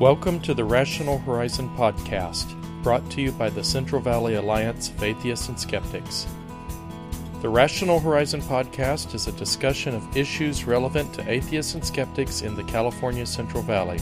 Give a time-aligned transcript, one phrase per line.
[0.00, 5.02] Welcome to the Rational Horizon podcast, brought to you by the Central Valley Alliance of
[5.02, 6.26] Atheists and Skeptics.
[7.42, 12.54] The Rational Horizon podcast is a discussion of issues relevant to atheists and skeptics in
[12.56, 13.98] the California Central Valley.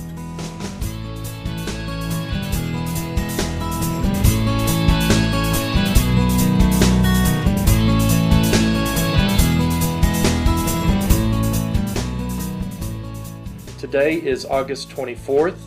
[13.80, 15.58] Today is August 24th.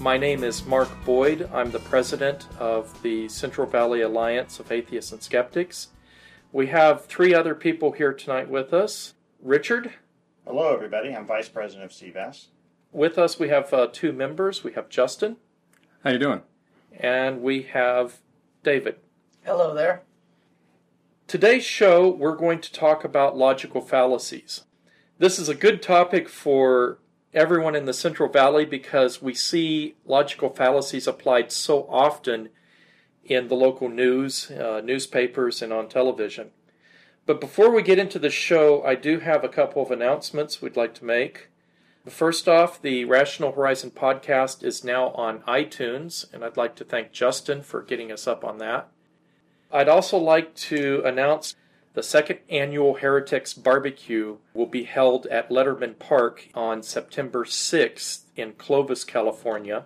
[0.00, 1.50] My name is Mark Boyd.
[1.52, 5.88] I'm the president of the Central Valley Alliance of Atheists and Skeptics.
[6.52, 9.14] We have three other people here tonight with us.
[9.42, 9.94] Richard.
[10.46, 11.12] Hello, everybody.
[11.12, 12.46] I'm vice president of CVAS.
[12.92, 14.62] With us, we have uh, two members.
[14.62, 15.36] We have Justin.
[16.04, 16.42] How you doing?
[16.96, 18.20] And we have
[18.62, 18.96] David.
[19.44, 20.02] Hello there.
[21.26, 24.62] Today's show, we're going to talk about logical fallacies.
[25.18, 26.98] This is a good topic for
[27.34, 32.48] everyone in the Central Valley because we see logical fallacies applied so often
[33.24, 36.50] in the local news, uh, newspapers, and on television.
[37.26, 40.76] But before we get into the show, I do have a couple of announcements we'd
[40.76, 41.50] like to make.
[42.06, 47.12] First off, the Rational Horizon podcast is now on iTunes, and I'd like to thank
[47.12, 48.88] Justin for getting us up on that.
[49.70, 51.54] I'd also like to announce
[51.98, 58.52] the second annual Heretics Barbecue will be held at Letterman Park on September 6th in
[58.52, 59.84] Clovis, California.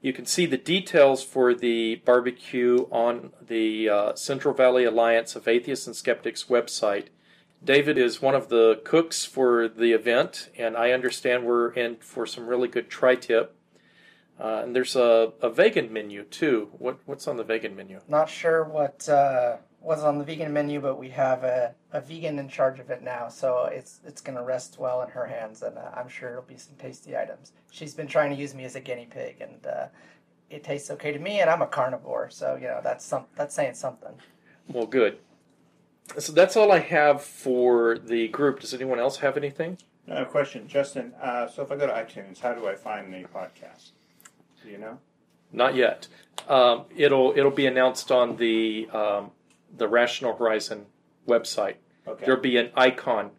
[0.00, 5.48] You can see the details for the barbecue on the uh, Central Valley Alliance of
[5.48, 7.06] Atheists and Skeptics website.
[7.64, 12.24] David is one of the cooks for the event, and I understand we're in for
[12.24, 13.56] some really good tri tip.
[14.38, 16.68] Uh, and there's a, a vegan menu too.
[16.78, 17.98] What what's on the vegan menu?
[18.08, 22.38] Not sure what uh, was on the vegan menu, but we have a, a vegan
[22.38, 25.62] in charge of it now, so it's it's going to rest well in her hands,
[25.62, 27.52] and uh, I'm sure it'll be some tasty items.
[27.70, 29.86] She's been trying to use me as a guinea pig, and uh,
[30.50, 33.54] it tastes okay to me, and I'm a carnivore, so you know that's some that's
[33.54, 34.12] saying something.
[34.68, 35.18] Well, good.
[36.18, 38.60] So that's all I have for the group.
[38.60, 39.78] Does anyone else have anything?
[40.06, 41.12] No question, Justin.
[41.20, 43.90] Uh, so if I go to iTunes, how do I find the podcast?
[44.62, 44.98] Do you know?
[45.52, 46.08] Not yet.
[46.48, 49.30] Um, it'll it'll be announced on the um,
[49.76, 50.86] the Rational Horizon
[51.26, 51.76] website.
[52.06, 52.24] Okay.
[52.24, 53.30] There'll be an icon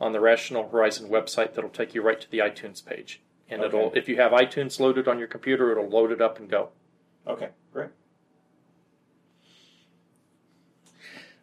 [0.00, 3.68] on the Rational Horizon website that'll take you right to the iTunes page, and Okay.
[3.68, 6.70] it'll if you have iTunes loaded on your computer, it'll load it up and go.
[7.26, 7.90] Okay, great.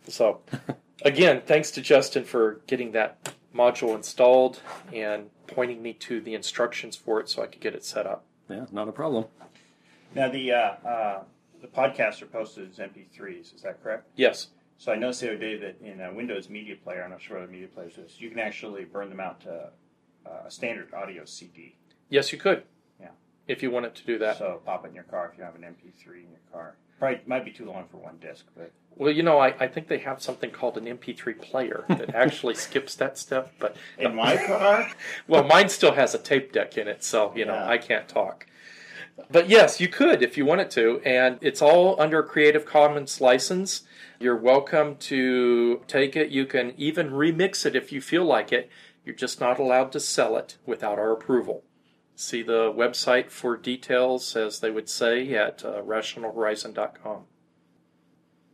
[0.08, 0.42] So,
[1.04, 4.60] again, thanks to Justin for getting that module installed
[4.92, 8.26] and pointing me to the instructions for it so I could get it set up.
[8.50, 9.26] Yeah, not a problem.
[10.16, 11.24] Now the uh, uh,
[11.64, 13.56] the podcasts are posted as MP3s.
[13.56, 14.10] Is that correct?
[14.18, 14.48] Yes.
[14.78, 17.40] So I noticed the other day that in a Windows Media Player, I'm not sure
[17.40, 19.70] what a media player is, this, you can actually burn them out to
[20.26, 21.78] uh, a standard audio CD.
[22.10, 22.64] Yes, you could.
[23.00, 23.08] Yeah.
[23.48, 24.38] If you wanted to do that.
[24.38, 26.76] So pop it in your car if you have an MP3 in your car.
[27.00, 29.88] Probably might be too long for one disc, but Well, you know, I, I think
[29.88, 33.54] they have something called an MP3 player that actually skips that step.
[33.58, 34.92] But in my car,
[35.30, 37.70] well, mine still has a tape deck in it, so you know Yeah.
[37.70, 38.48] I can't talk.
[39.30, 43.22] But yes, you could if you wanted to, and it's all under a Creative Commons
[43.22, 43.84] license.
[44.20, 46.30] You're welcome to take it.
[46.30, 48.70] You can even remix it if you feel like it.
[49.06, 51.64] You're just not allowed to sell it without our approval.
[52.16, 57.24] See the website for details, as they would say, at uh, rationalhorizon.com.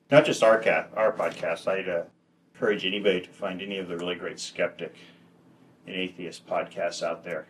[0.10, 1.68] not just our cat, our podcast.
[1.68, 2.04] I'd uh,
[2.54, 4.96] encourage anybody to find any of the really great skeptic
[5.86, 7.48] and atheist podcasts out there.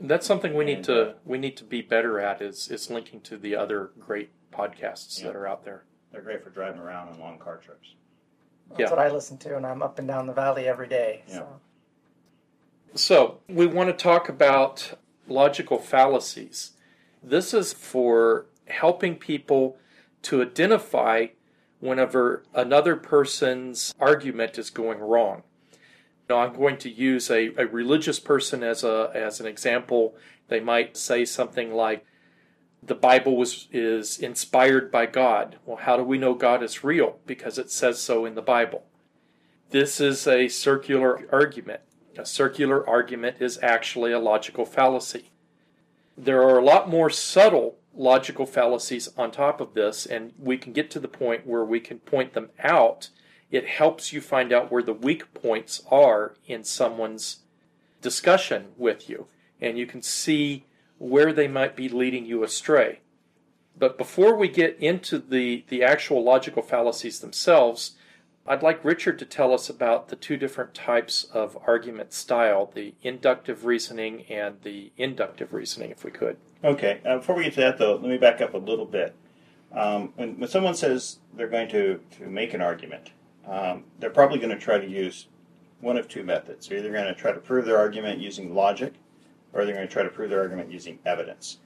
[0.00, 3.20] That's something we need to uh, we need to be better at is is linking
[3.22, 5.28] to the other great podcasts Yeah.
[5.28, 5.84] that are out there.
[6.12, 7.94] They're great for driving around on long car trips.
[8.70, 8.90] That's Yeah.
[8.90, 11.22] what I listen to, and I'm up and down the valley every day.
[11.28, 11.34] Yeah.
[11.34, 11.60] So
[12.96, 14.94] So, we want to talk about
[15.26, 16.72] logical fallacies.
[17.22, 19.76] This is for helping people
[20.22, 21.26] to identify
[21.80, 25.42] whenever another person's argument is going wrong.
[26.34, 30.16] Now, I'm going to use a, a religious person as a as an example.
[30.48, 32.04] They might say something like,
[32.82, 37.20] "The Bible was is inspired by God." Well, how do we know God is real?
[37.24, 38.82] Because it says so in the Bible.
[39.70, 41.82] This is a circular argument.
[42.18, 45.30] A circular argument is actually a logical fallacy.
[46.18, 50.72] There are a lot more subtle logical fallacies on top of this, and we can
[50.72, 53.10] get to the point where we can point them out.
[53.54, 57.44] It helps you find out where the weak points are in someone's
[58.02, 59.28] discussion with you,
[59.60, 60.64] and you can see
[60.98, 62.98] where they might be leading you astray.
[63.78, 67.92] But before we get into the, the actual logical fallacies themselves,
[68.44, 72.94] I'd like Richard to tell us about the two different types of argument style the
[73.04, 76.38] inductive reasoning and the inductive reasoning, if we could.
[76.64, 79.14] Okay, uh, before we get to that, though, let me back up a little bit.
[79.70, 83.10] Um, when, when someone says they're going to, to make an argument,
[83.48, 85.28] um, they're probably going to try to use
[85.80, 86.66] one of two methods.
[86.66, 88.94] They're either going to try to prove their argument using logic,
[89.52, 91.58] or they're going to try to prove their argument using evidence.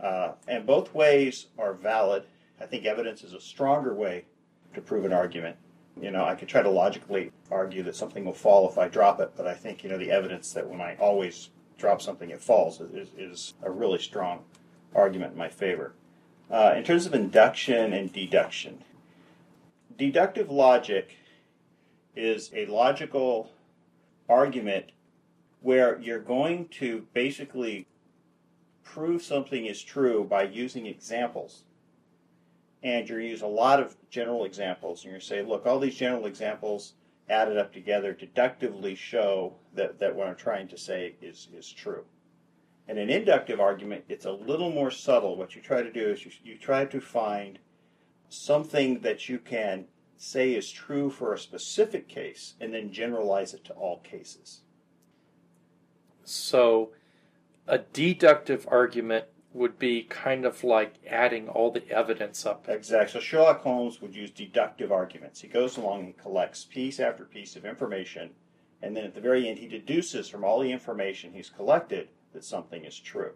[0.00, 2.24] Uh, and both ways are valid.
[2.60, 4.24] I think evidence is a stronger way
[4.74, 5.56] to prove an argument
[6.00, 9.20] you know, I could try to logically argue that something will fall if I drop
[9.20, 12.40] it, but I think, you know, the evidence that when I always drop something, it
[12.40, 14.40] falls is, is a really strong
[14.94, 15.92] argument in my favor.
[16.50, 18.84] Uh, in terms of induction and deduction,
[19.96, 21.16] deductive logic
[22.16, 23.50] is a logical
[24.28, 24.92] argument
[25.60, 27.86] where you're going to basically
[28.82, 31.64] prove something is true by using examples
[32.82, 35.04] and to use a lot of general examples.
[35.04, 36.92] And to say, look, all these general examples
[37.30, 42.04] added up together deductively show that, that what I'm trying to say is, is true.
[42.86, 45.36] In an inductive argument, it's a little more subtle.
[45.36, 47.58] What you try to do is you, you try to find
[48.34, 49.86] something that you can
[50.16, 54.60] say is true for a specific case and then generalize it to all cases.
[56.24, 56.92] So,
[57.66, 62.68] a deductive argument would be kind of like adding all the evidence up.
[62.68, 63.12] Exactly.
[63.12, 65.40] So Sherlock Holmes would use deductive arguments.
[65.40, 68.30] He goes along and collects piece after piece of information,
[68.82, 72.44] and then at the very end, he deduces from all the information he's collected that
[72.44, 73.34] something is true.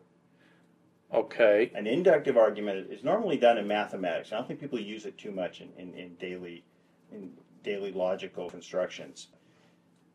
[1.12, 1.70] Okay.
[1.74, 4.32] An inductive argument is normally done in mathematics.
[4.32, 6.64] I don't think people use it too much in, in, in daily
[7.10, 7.32] in
[7.64, 9.28] daily logical constructions.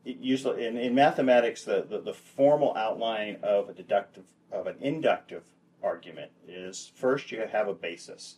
[0.05, 4.75] It usually in, in mathematics, the, the, the formal outline of a deductive of an
[4.81, 5.43] inductive
[5.81, 8.37] argument is first you have a basis.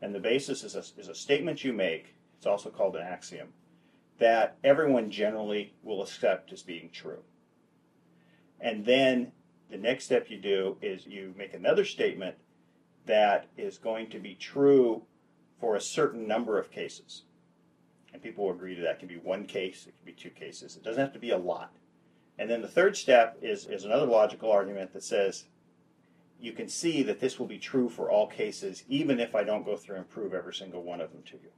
[0.00, 3.48] And the basis is a, is a statement you make, it's also called an axiom,
[4.18, 7.22] that everyone generally will accept as being true.
[8.60, 9.32] And then
[9.70, 12.36] the next step you do is you make another statement
[13.06, 15.02] that is going to be true
[15.60, 17.22] for a certain number of cases.
[18.12, 18.92] And people will agree to that.
[18.92, 20.76] It can be one case, it can be two cases.
[20.76, 21.72] It doesn't have to be a lot.
[22.38, 25.44] And then the third step is, is another logical argument that says
[26.40, 29.64] you can see that this will be true for all cases, even if I don't
[29.64, 31.50] go through and prove every single one of them to you.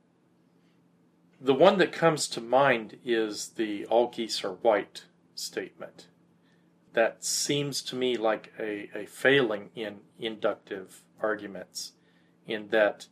[1.41, 6.07] The one that comes to mind is the all geese are white statement.
[6.95, 11.93] That seems to me like a, a failing in inductive arguments,
[12.47, 13.07] in that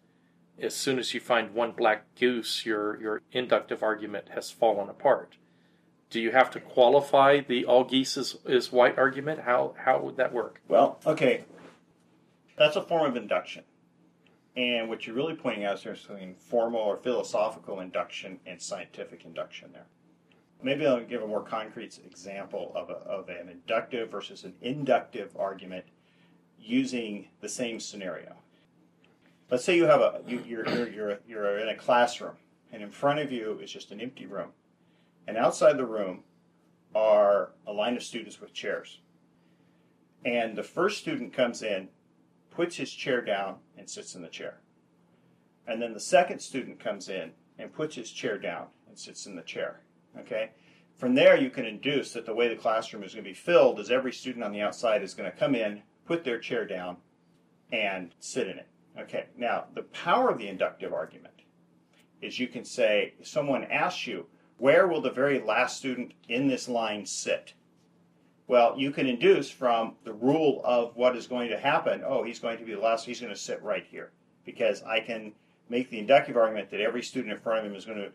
[0.58, 5.36] as soon as you find one black goose, your, your inductive argument has fallen apart.
[6.08, 9.40] Do you have to qualify the all geese is, is white argument?
[9.40, 10.60] How, how would that work?
[10.68, 11.44] Well, okay,
[12.56, 13.64] that's a form of induction.
[14.56, 19.24] And what you're really pointing out is there's between formal or philosophical induction and scientific
[19.26, 19.86] induction there.
[20.62, 25.36] Maybe I'll give a more concrete example of, a, of an inductive versus an inductive
[25.38, 25.84] argument
[26.58, 28.36] using the same scenario.
[29.50, 32.36] Let's say you have a you, you're, you're, you're, you're in a classroom,
[32.72, 34.48] and in front of you is just an empty room,
[35.28, 36.24] and outside the room
[36.94, 39.00] are a line of students with chairs.
[40.24, 41.88] And the first student comes in
[42.50, 44.60] puts his chair down and sits in the chair.
[45.66, 49.36] And then the second student comes in and puts his chair down and sits in
[49.36, 49.80] the chair.
[50.18, 50.50] Okay?
[50.96, 53.78] From there, you can induce that the way the classroom is going to be filled
[53.78, 56.96] is every student on the outside is going to come in, put their chair down,
[57.70, 58.68] and sit in it.
[58.98, 61.34] Okay, now the power of the inductive argument
[62.22, 64.26] is you can say, if someone asks you,
[64.58, 67.52] where will the very last student in this line sit?
[68.46, 72.02] Well, you can induce from the rule of what is going to happen.
[72.06, 73.04] Oh, he's going to be the last.
[73.04, 74.12] He's going to sit right here
[74.44, 75.32] because I can
[75.68, 78.12] make the inductive argument that every student in front of him is going to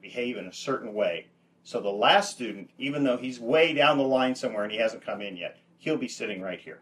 [0.00, 1.26] behave in a certain way.
[1.64, 5.04] So the last student, even though he's way down the line somewhere and he hasn't
[5.04, 6.80] come in yet, he'll be sitting right here.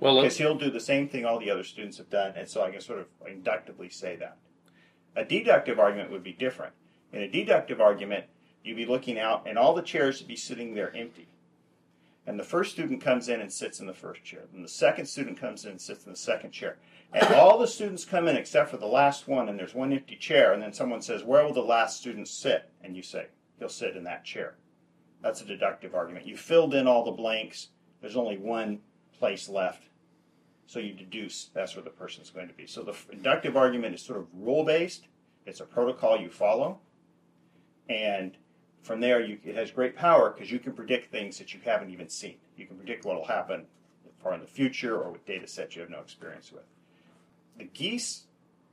[0.00, 2.48] Well, uh, because he'll do the same thing all the other students have done, and
[2.48, 4.36] so I can sort of inductively say that.
[5.16, 6.74] A deductive argument would be different.
[7.12, 8.26] In a deductive argument,
[8.62, 11.28] you'd be looking out, and all the chairs would be sitting there empty
[12.26, 14.44] and the first student comes in and sits in the first chair.
[14.54, 16.78] And the second student comes in and sits in the second chair.
[17.12, 20.16] And all the students come in except for the last one, and there's one empty
[20.16, 20.52] chair.
[20.52, 22.70] And then someone says, Where will the last student sit?
[22.82, 23.26] And you say,
[23.58, 24.54] He'll sit in that chair.
[25.22, 26.26] That's a deductive argument.
[26.26, 27.68] You filled in all the blanks,
[28.00, 28.80] there's only one
[29.18, 29.84] place left.
[30.66, 32.66] So you deduce that's where the person's going to be.
[32.66, 35.08] So the inductive argument is sort of rule based,
[35.46, 36.80] it's a protocol you follow.
[37.88, 38.36] And
[38.82, 41.90] from there, you, it has great power because you can predict things that you haven't
[41.90, 42.36] even seen.
[42.56, 43.66] You can predict what will happen
[44.24, 46.64] far in the future or with data sets you have no experience with.
[47.58, 48.24] The geese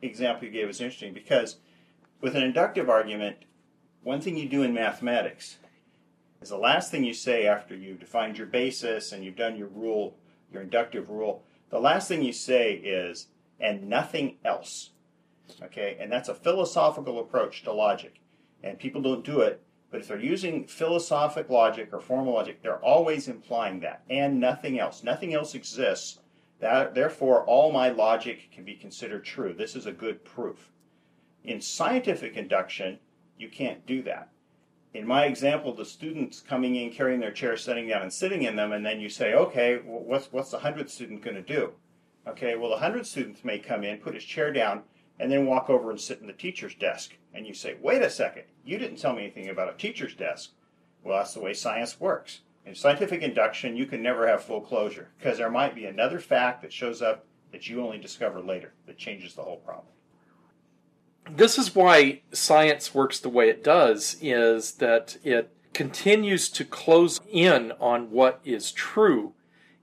[0.01, 1.57] example you gave is interesting because
[2.21, 3.37] with an inductive argument,
[4.03, 5.57] one thing you do in mathematics
[6.41, 9.67] is the last thing you say after you've defined your basis and you've done your
[9.67, 10.17] rule,
[10.51, 13.27] your inductive rule, the last thing you say is,
[13.59, 14.89] and nothing else.
[15.61, 18.19] Okay, and that's a philosophical approach to logic.
[18.63, 22.83] And people don't do it, but if they're using philosophic logic or formal logic, they're
[22.83, 25.03] always implying that, and nothing else.
[25.03, 26.19] Nothing else exists.
[26.59, 29.53] That, therefore, all my logic can be considered true.
[29.53, 30.69] This is a good proof.
[31.43, 32.99] In scientific induction,
[33.41, 34.29] you can't do that.
[34.93, 38.55] In my example, the students coming in, carrying their chairs, sitting down, and sitting in
[38.55, 41.71] them, and then you say, okay, what's, what's the 100th student going to do?
[42.27, 44.83] Okay, well, the 100th student may come in, put his chair down,
[45.19, 47.17] and then walk over and sit in the teacher's desk.
[47.33, 50.51] And you say, wait a second, you didn't tell me anything about a teacher's desk.
[51.03, 52.41] Well, that's the way science works.
[52.65, 56.61] In scientific induction, you can never have full closure because there might be another fact
[56.61, 59.87] that shows up that you only discover later that changes the whole problem.
[61.29, 67.21] This is why science works the way it does is that it continues to close
[67.29, 69.33] in on what is true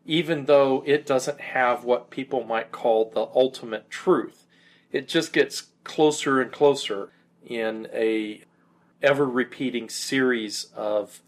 [0.09, 4.47] even though it doesn't have what people might call the ultimate truth.
[4.91, 7.13] It just gets closer and closer
[7.47, 8.43] in a
[9.03, 11.21] ever repeating series of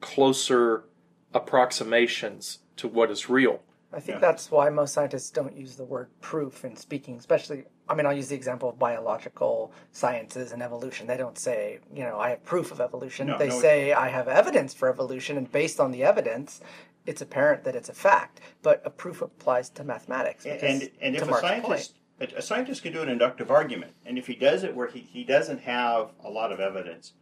[0.00, 0.84] closer
[1.32, 3.62] approximations to what is real.
[3.92, 4.20] I think Yeah.
[4.20, 7.64] that's why most scientists don't use the word proof in speaking, especially.
[7.88, 11.06] I mean, I'll use the example of biological sciences and evolution.
[11.06, 13.28] They don't say, you know, I have proof of evolution.
[13.28, 13.60] No, they no.
[13.60, 16.60] say, I have evidence for evolution, and based on the evidence,
[17.06, 18.40] it's apparent that it's a fact.
[18.62, 20.44] But a proof applies to mathematics.
[20.44, 23.50] And, because, and, and to if a scientist, a, a scientist can do an inductive
[23.50, 27.12] argument, and if he does it where he, he doesn't have a lot of evidence,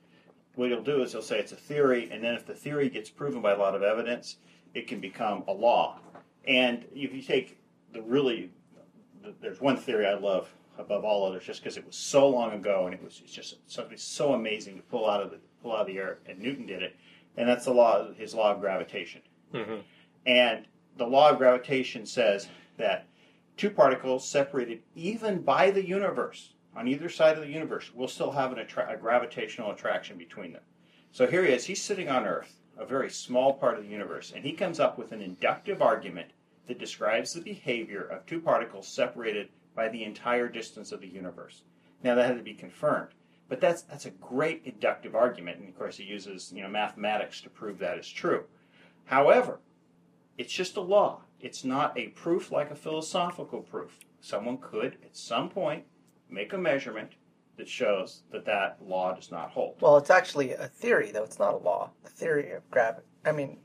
[0.54, 3.10] what he'll do is he'll say it's a theory, and then if the theory gets
[3.10, 4.36] proven by a lot of evidence,
[4.72, 5.98] it can become a law.
[6.46, 7.58] And if you take
[7.92, 8.50] the really,
[9.40, 12.86] there's one theory I love above all others, just because it was so long ago,
[12.86, 15.82] and it was it's just something so amazing to pull out of the pull out
[15.82, 16.96] of the air, and Newton did it,
[17.36, 19.22] and that's the law, his law of gravitation.
[19.52, 19.80] Mm-hmm.
[20.26, 20.66] And
[20.96, 23.06] the law of gravitation says that
[23.56, 28.32] two particles separated even by the universe, on either side of the universe, will still
[28.32, 30.62] have an attra- a gravitational attraction between them.
[31.12, 34.32] So here he is, he's sitting on Earth, a very small part of the universe,
[34.34, 36.32] and he comes up with an inductive argument
[36.66, 41.62] that describes the behavior of two particles separated by the entire distance of the universe.
[42.02, 43.10] Now that had to be confirmed.
[43.48, 47.40] But that's that's a great inductive argument, and of course he uses you know mathematics
[47.42, 48.44] to prove that is true.
[49.04, 49.60] However,
[50.38, 51.22] it's just a law.
[51.40, 53.98] It's not a proof like a philosophical proof.
[54.20, 55.84] Someone could, at some point,
[56.30, 57.12] make a measurement
[57.56, 59.76] that shows that that law does not hold.
[59.80, 61.22] Well, it's actually a theory, though.
[61.22, 61.90] It's not a law.
[62.02, 63.06] The theory of gravity.
[63.24, 63.58] I mean,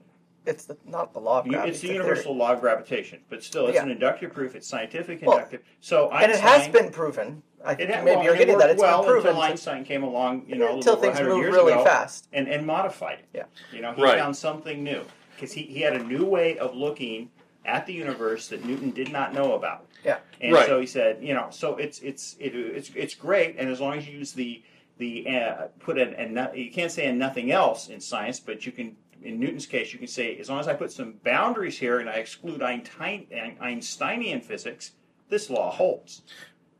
[0.49, 1.71] it's the, not the law of gravity.
[1.71, 2.03] it's the a theory.
[2.05, 3.83] universal law of gravitation, but still, it's Yeah.
[3.83, 4.55] an inductive proof.
[4.55, 5.61] It's scientific Well, inductive.
[5.79, 7.43] so And it has been proven.
[7.63, 8.69] I think had, maybe well, you're getting that.
[8.69, 9.27] worked It's well been proven.
[9.29, 12.27] until Einstein came along, you know, until little things 100 move really ago, fast.
[12.33, 13.25] and, and modified it.
[13.33, 13.43] Yeah.
[13.73, 14.17] You know, he Right.
[14.17, 15.03] found something new
[15.35, 17.29] because he, he had a new way of looking
[17.65, 19.85] at the universe that Newton did not know about.
[20.05, 20.19] Yeah.
[20.39, 20.65] And Right.
[20.67, 23.97] so he said, you know, so it's it's it, it's it's great, and as long
[23.97, 24.63] as you use the
[24.97, 28.71] the uh, put an and you can't say and nothing else in science, but you
[28.71, 28.95] can.
[29.23, 32.09] In Newton's case, you can say as long as I put some boundaries here and
[32.09, 33.27] I exclude Einstein,
[33.61, 34.91] Einsteinian physics,
[35.29, 36.21] this law holds.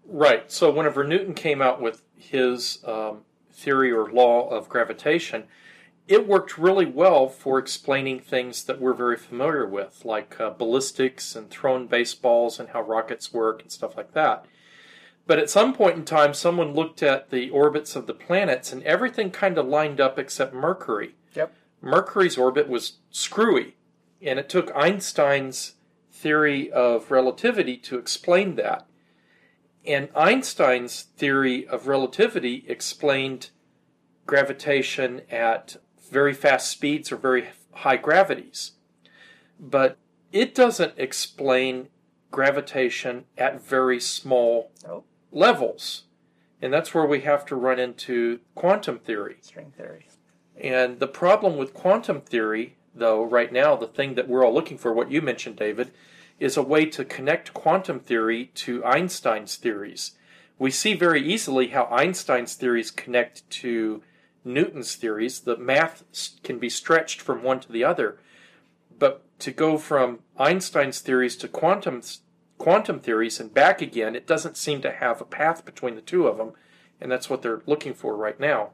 [0.05, 0.51] Right.
[0.51, 5.43] So whenever Newton came out with his um, theory or law of gravitation,
[6.07, 11.35] it worked really well for explaining things that we're very familiar with, like uh, ballistics
[11.35, 14.45] and thrown baseballs and how rockets work and stuff like that.
[15.27, 18.81] But at some point in time, someone looked at the orbits of the planets and
[18.81, 21.13] everything kind of lined up except Mercury.
[21.81, 23.75] Mercury's orbit was screwy,
[24.21, 25.75] and it took Einstein's
[26.11, 28.85] theory of relativity to explain that.
[29.85, 33.49] And Einstein's theory of relativity explained
[34.25, 35.77] gravitation at
[36.11, 38.73] very fast speeds or very high gravities.
[39.59, 39.97] But
[40.31, 41.87] it doesn't explain
[42.31, 45.05] gravitation at very small Nope.
[45.31, 46.03] levels.
[46.61, 49.37] And that's where we have to run into quantum theory.
[49.41, 50.07] String theory.
[50.59, 54.77] And the problem with quantum theory, though, right now, the thing that we're all looking
[54.77, 55.91] for, what you mentioned, David,
[56.39, 60.11] is a way to connect quantum theory to Einstein's theories.
[60.57, 64.03] We see very easily how Einstein's theories connect to
[64.43, 65.41] Newton's theories.
[65.41, 66.03] The math
[66.43, 68.19] can be stretched from one to the other.
[68.97, 72.01] But to go from Einstein's theories to quantum,
[72.57, 76.27] quantum theories and back again, it doesn't seem to have a path between the two
[76.27, 76.51] of them.
[76.99, 78.71] And that's what they're looking for right now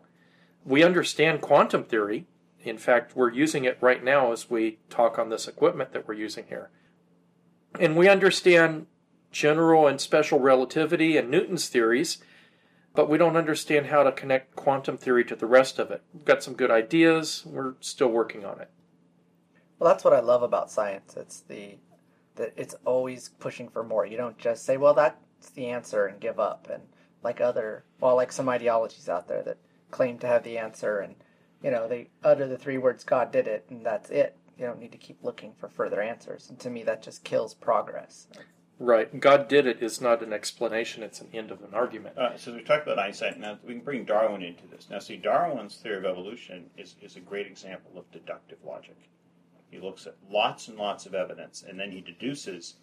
[0.66, 2.26] we understand quantum theory.
[2.60, 6.16] In fact, we're using it right now as we talk on this equipment that we're
[6.16, 6.72] using here.
[7.80, 8.88] And we understand
[9.32, 12.18] general and special relativity and Newton's theories,
[12.96, 16.02] but we don't understand how to connect quantum theory to the rest of it.
[16.14, 18.72] We've got some good ideas, we're still working on it.
[19.78, 21.16] Well, that's what I love about science.
[21.18, 21.78] It's the
[22.36, 24.06] that it's always pushing for more.
[24.06, 26.70] You don't just say, "Well, that's the answer," and give up.
[26.70, 26.84] And
[27.24, 29.58] like other, well, like some ideologies out there that
[29.96, 31.16] claim to have the answer, and
[31.64, 34.36] you know, they utter the three words, "God did it," and that's it.
[34.58, 36.50] You don't need to keep looking for further answers.
[36.50, 38.28] And to me, that just kills progress.
[38.78, 39.22] Right.
[39.22, 42.18] God did it is not an explanation, it's an end of an argument.
[42.18, 43.40] Uh, so we talked about Einstein.
[43.40, 44.90] Now we can bring Darwin into this.
[44.90, 48.98] Now, see, Darwin's theory of evolution is, is a great example of deductive logic.
[49.72, 52.76] He looks at lots and lots of evidence, and then he deduces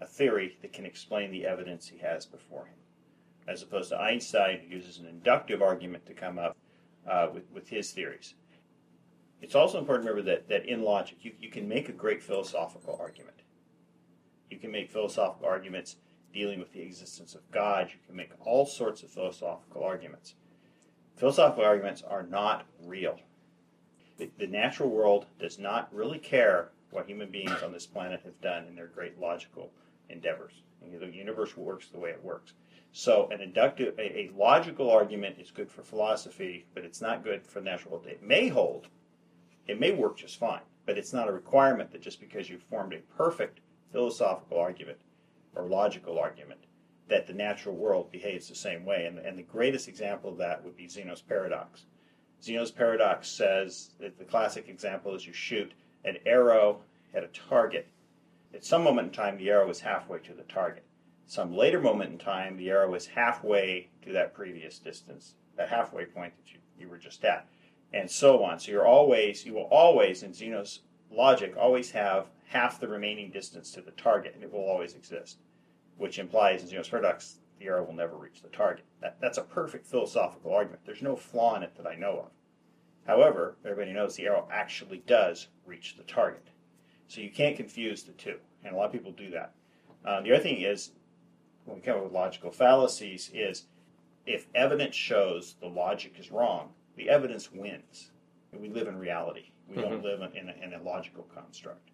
[0.00, 2.78] a theory that can explain the evidence he has before him,
[3.46, 6.56] as opposed to Einstein, who uses an inductive argument to come up
[7.06, 8.34] uh, with, with his theories.
[9.42, 12.22] It's also important to remember that, that in logic, you, you can make a great
[12.22, 13.42] philosophical argument.
[14.50, 15.96] You can make philosophical arguments
[16.32, 17.88] dealing with the existence of God.
[17.90, 20.34] You can make all sorts of philosophical arguments.
[21.16, 23.20] Philosophical arguments are not real.
[24.16, 28.40] The, the natural world does not really care what human beings on this planet have
[28.40, 29.70] done in their great logical
[30.08, 30.52] endeavors.
[30.80, 32.52] The universe works the way it works.
[32.96, 37.44] So, an inductive, a, a logical argument is good for philosophy, but it's not good
[37.44, 38.06] for natural world.
[38.06, 38.86] It may hold,
[39.66, 42.92] it may work just fine, but it's not a requirement that just because you've formed
[42.92, 43.58] a perfect
[43.90, 44.98] philosophical argument
[45.56, 46.60] or logical argument
[47.08, 49.06] that the natural world behaves the same way.
[49.06, 51.86] And, and the greatest example of that would be Zeno's paradox.
[52.40, 55.72] Zeno's paradox says that the classic example is you shoot
[56.04, 56.82] an arrow
[57.12, 57.88] at a target.
[58.54, 60.84] At some moment in time, the arrow is halfway to the target.
[61.26, 66.04] Some later moment in time, the arrow is halfway to that previous distance, that halfway
[66.04, 67.48] point that you, you were just at,
[67.92, 68.58] and so on.
[68.58, 73.72] So you're always, you will always, in Zeno's logic, always have half the remaining distance
[73.72, 75.38] to the target, and it will always exist,
[75.96, 78.84] which implies in Zeno's paradox, the arrow will never reach the target.
[79.00, 80.82] That, that's a perfect philosophical argument.
[80.84, 82.30] There's no flaw in it that I know of.
[83.06, 86.48] However, everybody knows the arrow actually does reach the target.
[87.06, 89.52] So you can't confuse the two, and a lot of people do that.
[90.04, 90.92] Uh, the other thing is,
[91.64, 93.64] when we come up with logical fallacies, is
[94.26, 98.10] if evidence shows the logic is wrong, the evidence wins.
[98.52, 99.50] We live in reality.
[99.68, 100.04] We don't Mhm.
[100.04, 101.90] live in a, in a logical construct.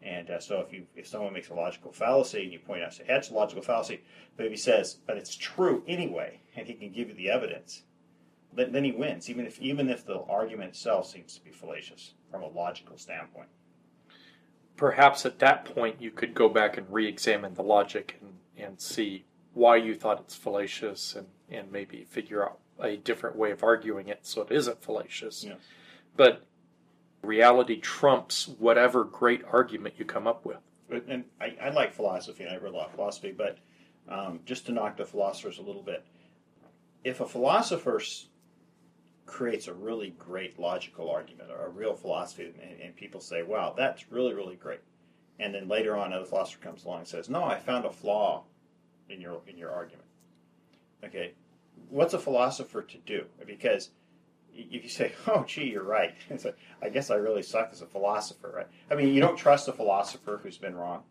[0.00, 2.94] And uh, so if you if someone makes a logical fallacy and you point out,
[2.94, 4.02] say, that's a logical fallacy,
[4.36, 7.84] but if he says, but it's true anyway, and he can give you the evidence,
[8.52, 12.14] then, then he wins, even if even if the argument itself seems to be fallacious
[12.30, 13.48] from a logical standpoint.
[14.76, 18.80] Perhaps at that point you could go back and re examine the logic and, and
[18.80, 23.62] see why you thought it's fallacious and, and maybe figure out a different way of
[23.62, 25.44] arguing it so it isn't fallacious.
[25.44, 25.54] Yeah.
[26.16, 26.44] But
[27.22, 30.58] reality trumps whatever great argument you come up with.
[31.08, 33.58] And I, I like philosophy, and I read a lot of philosophy, but
[34.08, 36.04] um, just to knock the philosophers a little bit,
[37.04, 38.00] if a philosopher
[39.24, 43.74] creates a really great logical argument or a real philosophy, and, and people say, wow,
[43.76, 44.80] that's really, really great.
[45.38, 48.44] And then later on, another philosopher comes along and says, no, I found a flaw
[49.08, 50.06] in your, in your argument.
[51.04, 51.32] Okay,
[51.88, 53.26] what's a philosopher to do?
[53.44, 53.90] Because
[54.54, 57.86] if you say, "Oh, gee, you're right," like, I guess I really suck as a
[57.86, 58.68] philosopher, right?
[58.90, 61.02] I mean, you don't trust a philosopher who's been wrong,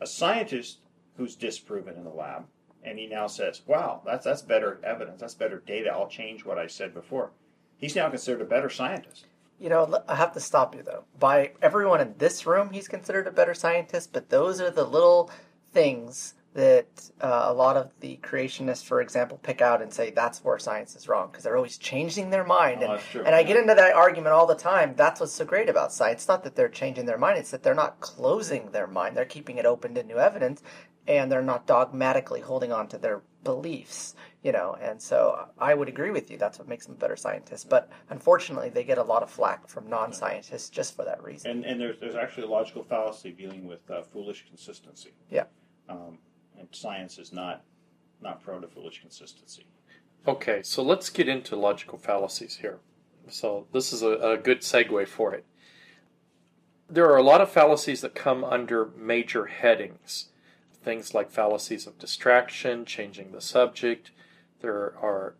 [0.00, 0.78] a scientist
[1.16, 2.46] who's disproven in the lab,
[2.82, 5.90] and he now says, "Wow, that's that's better evidence, that's better data.
[5.92, 7.30] I'll change what I said before."
[7.76, 9.26] He's now considered a better scientist.
[9.60, 11.04] You know, I have to stop you though.
[11.18, 15.30] By everyone in this room, he's considered a better scientist, but those are the little
[15.72, 20.42] things that uh, a lot of the creationists, for example, pick out and say that's
[20.42, 22.82] where science is wrong because they're always changing their mind.
[22.82, 23.22] Oh, and, true.
[23.24, 24.94] and I get into that argument all the time.
[24.96, 26.22] That's what's so great about science.
[26.22, 29.16] It's not that they're changing their mind, it's that they're not closing their mind.
[29.16, 30.62] They're keeping it open to new evidence
[31.08, 34.76] and they're not dogmatically holding on to their beliefs, you know.
[34.80, 36.36] And so I would agree with you.
[36.36, 37.64] That's what makes them better scientists.
[37.64, 41.50] But unfortunately, they get a lot of flack from non scientists just for that reason.
[41.50, 45.14] And and there's there's actually a logical fallacy dealing with uh, foolish consistency.
[45.30, 45.44] Yeah.
[45.88, 46.18] Um,
[46.58, 47.62] and science is not
[48.20, 49.66] not prone to foolish consistency.
[50.26, 52.80] Okay, so let's get into logical fallacies here.
[53.28, 55.44] So this is a, a good segue for it.
[56.90, 60.28] There are a lot of fallacies that come under major headings.
[60.82, 64.10] Things like fallacies of distraction, changing the subject.
[64.60, 65.34] There are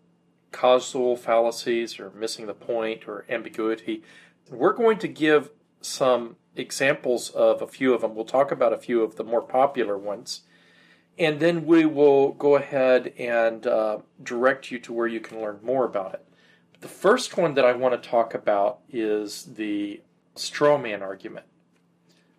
[0.52, 4.02] causal fallacies or missing the point or ambiguity.
[4.50, 5.50] We're going to give
[5.80, 8.14] some examples of a few of them.
[8.14, 10.42] We'll talk about a few of the more popular ones.
[11.18, 15.58] And then we will go ahead and uh, direct you to where you can learn
[15.62, 16.24] more about it.
[16.80, 20.00] The first one that I want to talk about is the
[20.36, 21.46] straw man argument.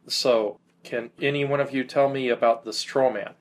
[0.07, 3.33] So, can any one of you tell me about the straw man?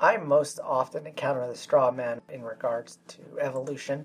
[0.00, 4.04] I most often encounter the straw man in regards to evolution.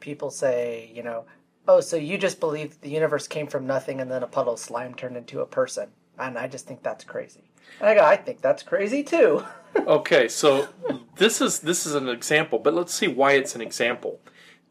[0.00, 1.24] People say, you know,
[1.68, 4.58] oh, so you just believe the universe came from nothing and then a puddle of
[4.58, 5.90] slime turned into a person.
[6.18, 7.50] And I just think that's crazy.
[7.80, 9.44] And I go, I think that's crazy too.
[9.76, 10.68] Okay, so
[11.16, 14.20] this is this is an example, but let's see why it's an example.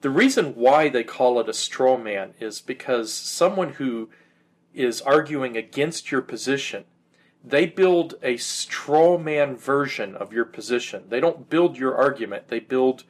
[0.01, 4.09] The reason why they call it a straw man is because someone who
[4.73, 6.85] is arguing against your position,
[7.43, 11.03] they build a straw man version of your position.
[11.09, 13.03] They don't build your argument, they build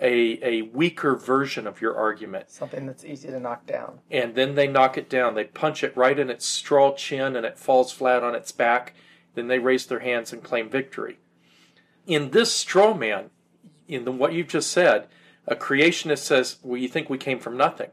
[0.00, 2.50] a, a weaker version of your argument.
[2.50, 3.98] Something that's easy to knock down.
[4.10, 5.34] And then they knock it down.
[5.34, 8.94] They punch it right in its straw chin and it falls flat on its back.
[9.34, 11.18] Then they raise their hands and claim victory.
[12.08, 13.28] In this straw man,
[13.86, 15.08] in the, what you've just said,
[15.46, 17.90] a creationist says, Well, you think we came from nothing.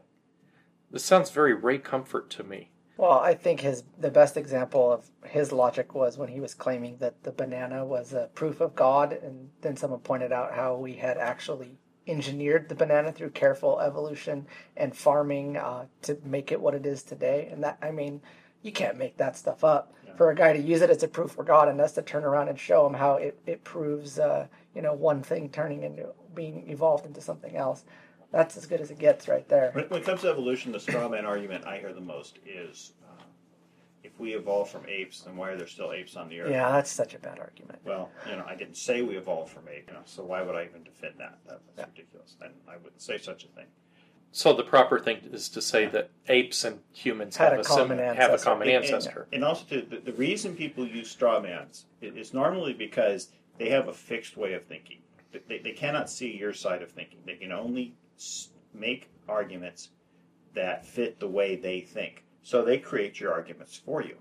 [0.90, 2.70] This sounds very Ray Comfort to me.
[2.96, 6.96] Well, I think his the best example of his logic was when he was claiming
[6.96, 10.94] that the banana was a proof of God, and then someone pointed out how we
[10.94, 11.76] had actually
[12.06, 14.46] engineered the banana through careful evolution
[14.78, 17.50] and farming uh, to make it what it is today.
[17.52, 18.22] And that, I mean,
[18.62, 19.92] you can't make that stuff up.
[20.16, 22.24] For a guy to use it as a proof for God and us to turn
[22.24, 26.06] around and show him how it, it proves, uh, you know, one thing turning into
[26.34, 27.84] being evolved into something else.
[28.32, 29.70] That's as good as it gets right there.
[29.72, 32.92] When, when it comes to evolution, the straw man argument I hear the most is
[33.04, 33.22] uh,
[34.04, 36.50] if we evolved from apes, then why are there still apes on the earth?
[36.50, 37.80] Yeah, that's such a bad argument.
[37.84, 40.54] Well, you know, I didn't say we evolved from apes, you know, so why would
[40.54, 41.38] I even defend that?
[41.46, 41.92] that that's Yeah.
[41.94, 42.36] ridiculous.
[42.40, 43.66] And I wouldn't say such a thing.
[44.36, 47.74] So the proper thing is to say that apes and humans Had have a sim-
[47.74, 48.44] common have a ancestor.
[48.50, 49.26] common And- ancestor.
[49.32, 53.88] And, also, too, the, the reason people use straw mans is normally because they have
[53.88, 54.98] a fixed way of thinking.
[55.32, 57.20] They- They, they cannot see your side of thinking.
[57.24, 57.94] They can only
[58.74, 59.88] make arguments
[60.52, 62.22] that fit the way they think.
[62.42, 64.18] So they create your arguments for you.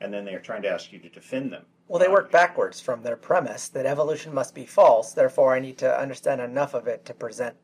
[0.00, 1.64] And then they're trying to ask you to defend them.
[1.86, 5.76] Well, they work backwards from their premise that evolution must be false, therefore, I need
[5.78, 7.54] to understand enough of it to present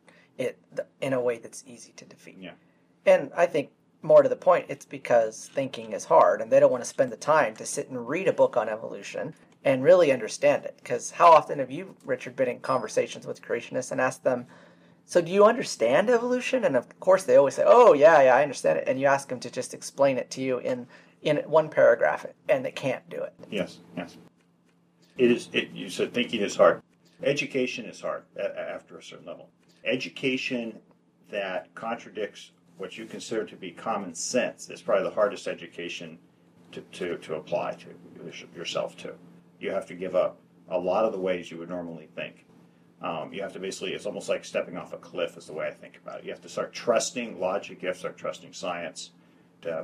[0.40, 0.58] it
[1.00, 2.38] in a way that's easy to defeat.
[2.40, 2.52] Yeah.
[3.06, 3.70] And I think,
[4.02, 7.12] more to the point, it's because thinking is hard and they don't want to spend
[7.12, 10.76] the time to sit and read a book on evolution and really understand it.
[10.78, 14.46] Because how often have you, Richard, been in conversations with creationists and asked them,
[15.04, 16.64] so do you understand evolution?
[16.64, 19.28] And of course, they always say, "Oh yeah, yeah, I understand it." And you ask
[19.28, 20.86] them to just explain it to you in
[21.22, 23.34] in one paragraph, and they can't do it.
[23.50, 24.16] Yes, yes.
[25.18, 25.48] It is.
[25.52, 26.80] It, you said thinking is hard.
[27.24, 29.48] Education is hard a- after a certain level.
[29.84, 30.78] Education
[31.30, 36.18] that contradicts what you consider to be common sense is probably the hardest education
[36.72, 37.88] to, to, to apply to
[38.56, 39.14] yourself to.
[39.58, 40.38] You have to give up
[40.68, 42.46] a lot of the ways you would normally think.
[43.02, 45.66] Um, you have to basically, it's almost like stepping off a cliff, is the way
[45.66, 46.24] I think about it.
[46.24, 49.10] You have to start trusting logic, you have to start trusting science.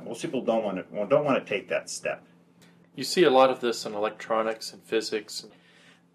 [0.03, 2.23] Most people don't want to don't want to take that step.
[2.95, 5.45] You see a lot of this in electronics and physics.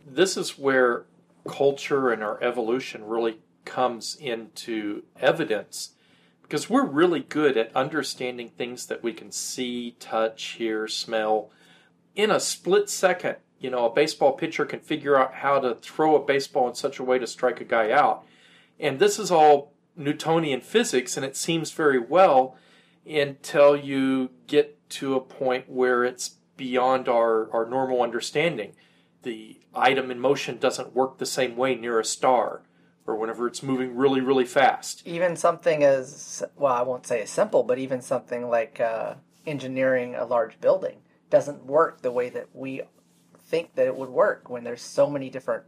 [0.05, 1.05] This is where
[1.47, 5.93] culture and our evolution really comes into evidence
[6.53, 11.51] because we're really good at understanding things that we can see, touch, hear, smell
[12.15, 13.37] in a split second.
[13.59, 16.99] You know, a baseball pitcher can figure out how to throw a baseball in such
[16.99, 18.27] a way to strike a guy out.
[18.79, 22.57] And this is all Newtonian physics, and it seems very well
[23.07, 28.75] until you get to a point where it's beyond our, our normal understanding.
[29.23, 32.61] The item in motion doesn't work the same way near a star
[33.07, 35.03] or whenever it's moving really, really fast.
[35.07, 39.15] even something as well i won't say as simple but even something like uh,
[39.47, 40.99] engineering a large building
[41.31, 42.83] doesn't work the way that we
[43.45, 45.65] think that it would work when there's so many different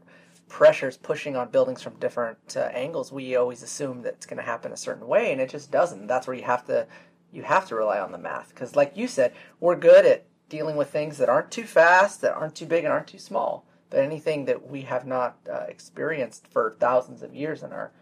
[0.49, 3.11] pressures pushing on buildings from different uh, angles.
[3.11, 6.07] We always assume that it's going to happen a certain way and it just doesn't.
[6.07, 6.87] That's where you have to
[7.33, 10.77] you have to rely on the math because like you said we're good at dealing
[10.77, 14.03] with things that aren't too fast that aren't too big and aren't too small but
[14.03, 17.93] anything that we have not uh, experienced for thousands of years in our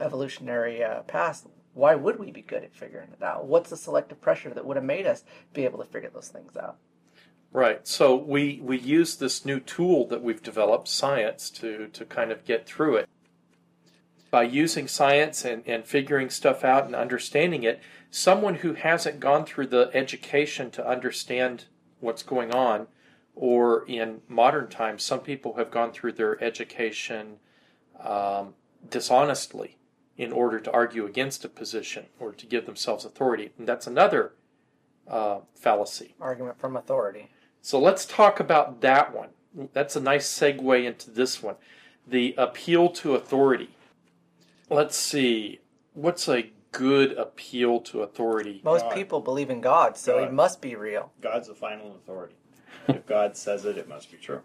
[0.00, 3.44] evolutionary uh, past, why would we be good at figuring it out?
[3.44, 6.56] What's the selective pressure that would have made us be able to figure those things
[6.56, 6.78] out?
[7.52, 7.86] Right.
[7.86, 12.46] So we, we use this new tool that we've developed, science, to, to kind of
[12.46, 13.08] get through it.
[14.30, 19.44] By using science and, and figuring stuff out and understanding it, someone who hasn't gone
[19.44, 21.66] through the education to understand
[22.00, 22.86] what's going on,
[23.34, 27.38] or in modern times, some people have gone through their education
[28.00, 28.54] um,
[28.88, 29.76] dishonestly
[30.16, 33.50] in order to argue against a position or to give themselves authority.
[33.58, 34.34] And that's another
[35.08, 36.14] uh, fallacy.
[36.20, 37.30] Argument from authority.
[37.60, 39.30] So let's talk about that one.
[39.72, 41.56] That's a nice segue into this one.
[42.06, 43.70] The appeal to authority.
[44.68, 45.60] Let's see.
[45.94, 48.60] What's a good appeal to authority?
[48.64, 48.94] Most God.
[48.94, 50.34] people believe in God, so he God.
[50.34, 51.12] must be real.
[51.20, 52.34] God's the final authority.
[52.88, 54.40] If God says it, it must be true.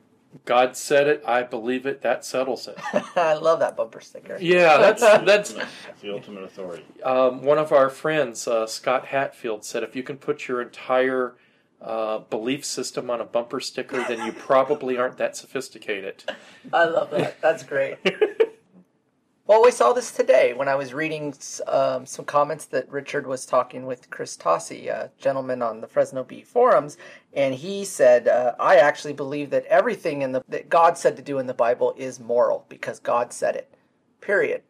[0.45, 2.78] God said it, I believe it, that settles it.
[3.15, 4.38] I love that bumper sticker.
[4.39, 6.86] Yeah, that's that's That's the ultimate authority.
[7.04, 11.34] um, one of our friends, uh, Scott Hatfield, said if you can put your entire
[11.82, 16.23] uh, belief system on a bumper sticker, then you probably aren't that sophisticated.
[16.73, 17.41] I love that.
[17.41, 17.97] That's great.
[19.49, 21.33] Well, we saw this today when I was reading
[21.65, 26.23] um, some comments that Richard was talking with Chris Tossi, a gentleman on the Fresno
[26.23, 26.99] Bee forums,
[27.33, 31.23] and he said, uh, "I actually believe that everything in the that God said to
[31.23, 33.73] do in the Bible is moral because God said it.
[34.21, 34.62] Period."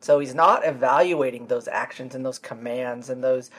[0.00, 3.50] So he's not evaluating those actions and those commands and those,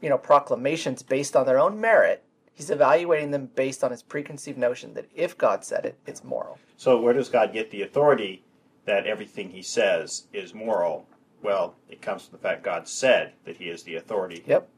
[0.00, 2.24] you know, proclamations based on their own merit.
[2.52, 6.58] He's evaluating them based on his preconceived notion that if God said it, it's moral.
[6.76, 8.42] So where does God get the authority
[8.88, 11.06] that everything He says is moral?
[11.42, 14.42] Well, it comes from the fact God said that He is the authority.
[14.46, 14.68] Yep.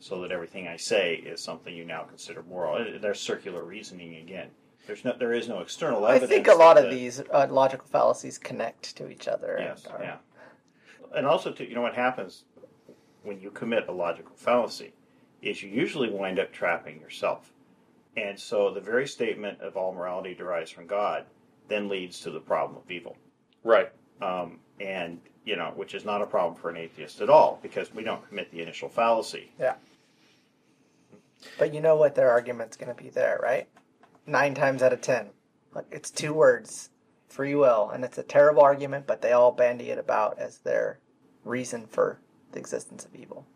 [0.00, 2.76] So that everything I say is something you now consider moral.
[2.76, 4.48] Uh, There's circular reasoning again.
[4.86, 6.30] There's no, there is no external evidence.
[6.30, 9.58] I think a lot of the- these uh, logical fallacies connect to each other.
[9.60, 10.16] Yes, and are- yeah.
[11.14, 12.44] And also, too, you know what happens
[13.24, 14.94] when you commit a logical fallacy
[15.42, 17.52] is you usually wind up trapping yourself.
[18.16, 21.26] And so the very statement of all morality derives from God
[21.68, 23.16] then leads to the problem of evil.
[23.64, 23.90] Right.
[24.22, 27.94] Um, and, you know, which is not a problem for an atheist at all because
[27.94, 29.52] we don't commit the initial fallacy.
[29.58, 29.74] Yeah.
[31.58, 33.66] But you know what their argument's going to be there, right?
[34.26, 35.30] Nine times out of ten.
[35.74, 36.90] Look, it's two words
[37.28, 37.90] free will.
[37.92, 40.98] And it's a terrible argument, but they all bandy it about as their
[41.44, 42.20] reason for
[42.52, 43.46] the existence of evil.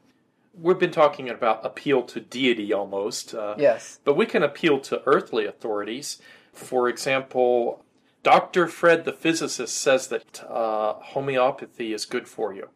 [0.56, 3.34] We've been talking about appeal to deity almost.
[3.34, 3.98] Uh, Yes.
[4.04, 6.20] But we can appeal to earthly authorities.
[6.52, 7.84] For example,
[8.24, 8.68] Dr.
[8.68, 12.70] Fred the physicist says that uh, homeopathy is good for you.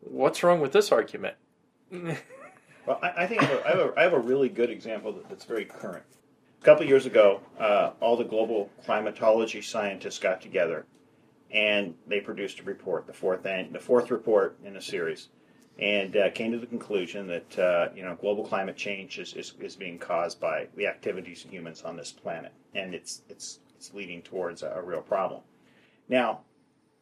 [0.00, 1.36] What's wrong with this argument?
[2.86, 4.68] Well, I, I think I have, a, I, have a, I have a really good
[4.68, 6.04] example that, that's very current.
[6.60, 10.84] A couple years ago, uh, all the global climatology scientists got together,
[11.50, 15.28] and they produced a report, the fourth an, the fourth report in a series,
[15.78, 19.54] and uh, came to the conclusion that uh, you know global climate change is, is,
[19.60, 23.94] is being caused by the activities of humans on this planet, and it's it's it's
[23.94, 25.42] leading towards a, a real problem.
[26.08, 26.40] Now,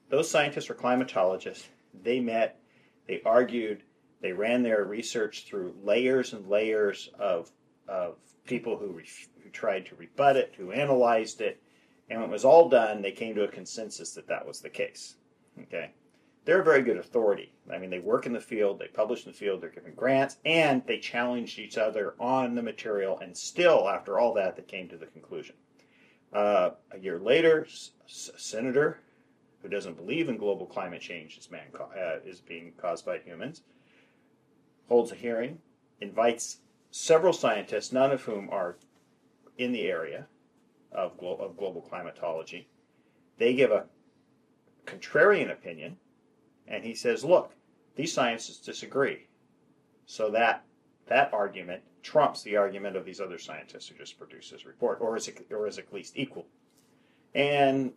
[0.08, 1.64] those scientists are climatologists.
[2.02, 2.58] They met,
[3.06, 3.82] they argued,
[4.20, 7.50] they ran their research through layers and layers of,
[7.88, 9.04] of people who, re-
[9.42, 11.62] who tried to rebut it, who analyzed it,
[12.10, 14.68] and when it was all done, they came to a consensus that that was the
[14.68, 15.16] case.
[15.60, 15.92] Okay,
[16.44, 17.52] they're a very good authority.
[17.72, 20.38] I mean, they work in the field, they publish in the field, they're given grants,
[20.44, 23.18] and they challenged each other on the material.
[23.20, 25.54] And still, after all that, they came to the conclusion.
[26.32, 29.00] Uh, a year later, a senator
[29.62, 33.62] who doesn't believe in global climate change is, man, uh, is being caused by humans
[34.92, 35.58] holds a hearing,
[36.02, 36.58] invites
[36.90, 38.76] several scientists, none of whom are
[39.56, 40.26] in the area
[40.90, 42.68] of, glo- of global climatology.
[43.38, 43.86] They give a
[44.84, 45.96] contrarian opinion,
[46.68, 47.54] and he says, "Look,
[47.96, 49.28] these scientists disagree."
[50.04, 50.64] So that
[51.06, 55.16] that argument trumps the argument of these other scientists who just produced this report, or
[55.16, 56.46] is it, or is at least equal?
[57.34, 57.92] And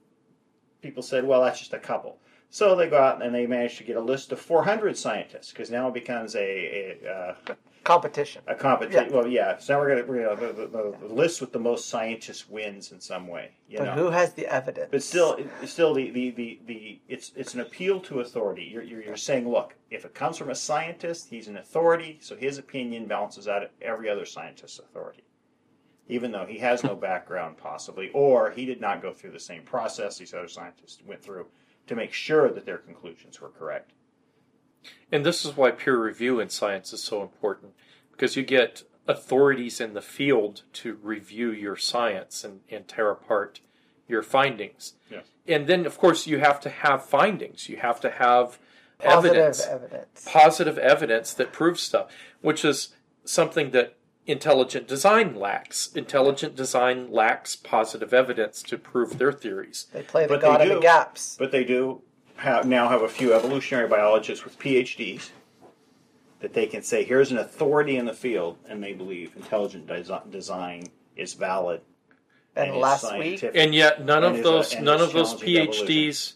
[0.81, 3.83] people said, "Well, that's just a couple." So they go out and they manage to
[3.83, 7.09] get a list of 400 scientists because now it becomes a a,
[7.49, 8.41] uh, Competition.
[8.47, 9.09] a competition.
[9.11, 9.15] Yeah.
[9.15, 9.57] Well, yeah.
[9.59, 12.91] So now we're gonna, we're gonna the, the, the list with the most scientists wins
[12.91, 13.51] in some way.
[13.69, 13.91] You But know.
[13.93, 14.87] who has the evidence?
[14.89, 18.63] But still, it's still the, the, the, the it's it's an appeal to authority.
[18.63, 22.35] You're, you're, you're saying, look, if it comes from a scientist, he's an authority, so
[22.35, 25.23] his opinion balances out every other scientist's authority,
[26.07, 29.61] even though he has no background possibly, or he did not go through the same
[29.61, 31.45] process these other scientists went through
[31.87, 33.91] to make sure that their conclusions were correct.
[35.11, 37.73] And this is why peer review in science is so important
[38.11, 43.59] because you get authorities in the field to review your science and, and tear apart
[44.07, 44.93] your findings.
[45.09, 45.25] Yes.
[45.47, 47.69] And then, of course, you have to have findings.
[47.69, 48.59] You have to have
[48.99, 50.25] Positive evidence, evidence.
[50.25, 52.09] positive evidence that proves stuff,
[52.41, 52.95] which is
[53.25, 55.91] something that intelligent design lacks.
[55.93, 59.87] Intelligent design lacks positive evidence to prove their theories.
[59.93, 61.35] They play the But god of the gaps.
[61.37, 62.01] But they do
[62.37, 65.29] have, now have a few evolutionary biologists with PhDs
[66.39, 70.31] that they can say, here's an authority in the field, and they believe intelligent desi-
[70.31, 71.81] design is valid.
[72.55, 73.51] And is last week, scientific.
[73.61, 76.33] And yet, none And of is a- those none of those challenging PhDs,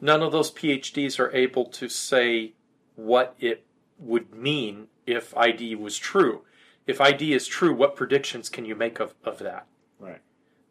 [0.00, 2.52] none of those PhDs are able to say
[2.94, 3.64] what it
[3.98, 6.42] would mean if ID was true.
[6.86, 9.66] If ID is true, what predictions can you make of, of that?
[9.98, 10.20] Right.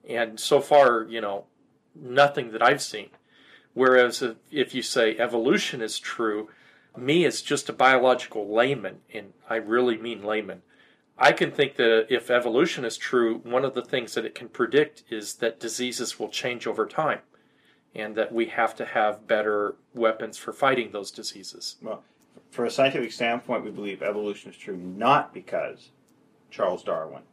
[0.08, 1.46] And so far, you know,
[1.94, 3.10] nothing that I've seen.
[3.74, 6.50] Whereas if, if you say evolution is true,
[6.96, 10.62] me as just a biological layman, and I really mean layman,
[11.18, 14.50] I can think that if evolution is true, one of the things that it can
[14.50, 17.20] predict is that diseases will change over time
[17.94, 21.78] and that we have to have better weapons for fighting those diseases.
[21.82, 22.04] Well,
[22.52, 25.92] from a scientific standpoint, we believe evolution is true not because
[26.56, 27.24] Charles Darwin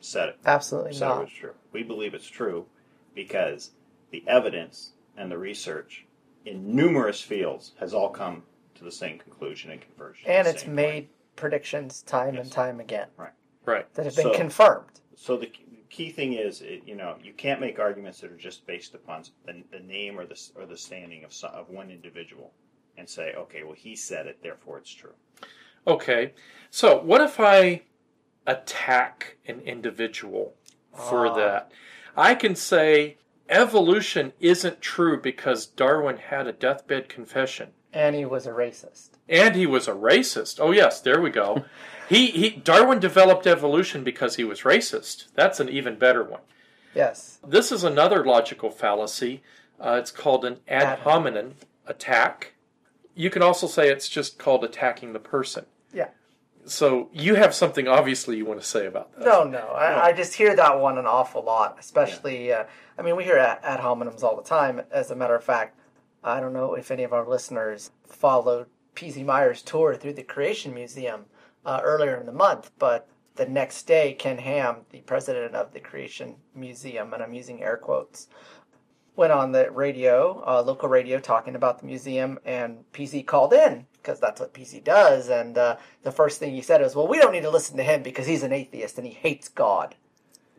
[0.00, 0.38] said it.
[0.44, 1.54] Absolutely said it was true.
[1.72, 2.66] We believe it's true
[3.14, 3.70] because
[4.10, 6.04] the evidence and the research
[6.44, 8.42] in numerous fields has all come
[8.74, 10.28] to the same conclusion and conversion.
[10.30, 11.08] And it's made point.
[11.36, 13.32] predictions time and time again Right.
[13.64, 13.94] Right.
[13.94, 15.00] that have been So- confirmed.
[15.16, 15.50] So the
[15.88, 19.24] key thing is, it, you know, you can't make arguments that are just based upon
[19.46, 22.52] the, the name or the or the standing of some, of one individual,
[22.98, 25.14] and say, okay, well, he said it, therefore it's true.
[25.88, 26.34] Okay.
[26.70, 27.82] So, what if I
[28.48, 30.54] attack an individual
[30.92, 31.34] for Ah.
[31.36, 31.72] that?
[32.16, 37.68] I can say evolution isn't true because Darwin had a deathbed confession.
[37.92, 39.10] And he was a racist.
[39.28, 40.58] And he was a racist.
[40.60, 41.64] Oh yes, there we go.
[42.08, 45.26] he he Darwin developed evolution because he was racist.
[45.34, 46.40] That's an even better one.
[46.94, 47.38] Yes.
[47.46, 49.42] This is another logical fallacy.
[49.80, 51.54] Uh, it's called an ad Ad hominem
[51.86, 52.54] attack.
[53.14, 55.66] You can also say it's just called attacking the person.
[56.68, 56.72] Yeah.
[56.72, 59.24] So you have something obviously you want to say about that.
[59.24, 59.68] No, no.
[59.68, 62.52] I, I just hear that one an awful lot, especially.
[62.52, 62.64] Uh,
[62.98, 64.82] I mean, we hear ad, ad hominems all the time.
[64.90, 65.78] As a matter of fact,
[66.22, 69.22] I don't know if any of our listeners followed P.Z.
[69.22, 71.26] Myers' tour through the Creation Museum
[71.64, 75.78] uh, earlier in the month, but the next day, Ken Ham, the president of the
[75.78, 78.26] Creation Museum, and I'm using air quotes,
[79.18, 83.84] went on the radio, uh, local radio, talking about the museum, and PZ called in
[83.94, 85.28] because that's what PZ does.
[85.28, 87.82] And uh, the first thing he said was, "Well, we don't need to listen to
[87.82, 89.96] him because he's an atheist and he hates God."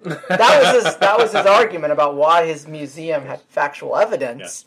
[0.04, 4.66] that was his that was his argument about why his museum had factual evidence.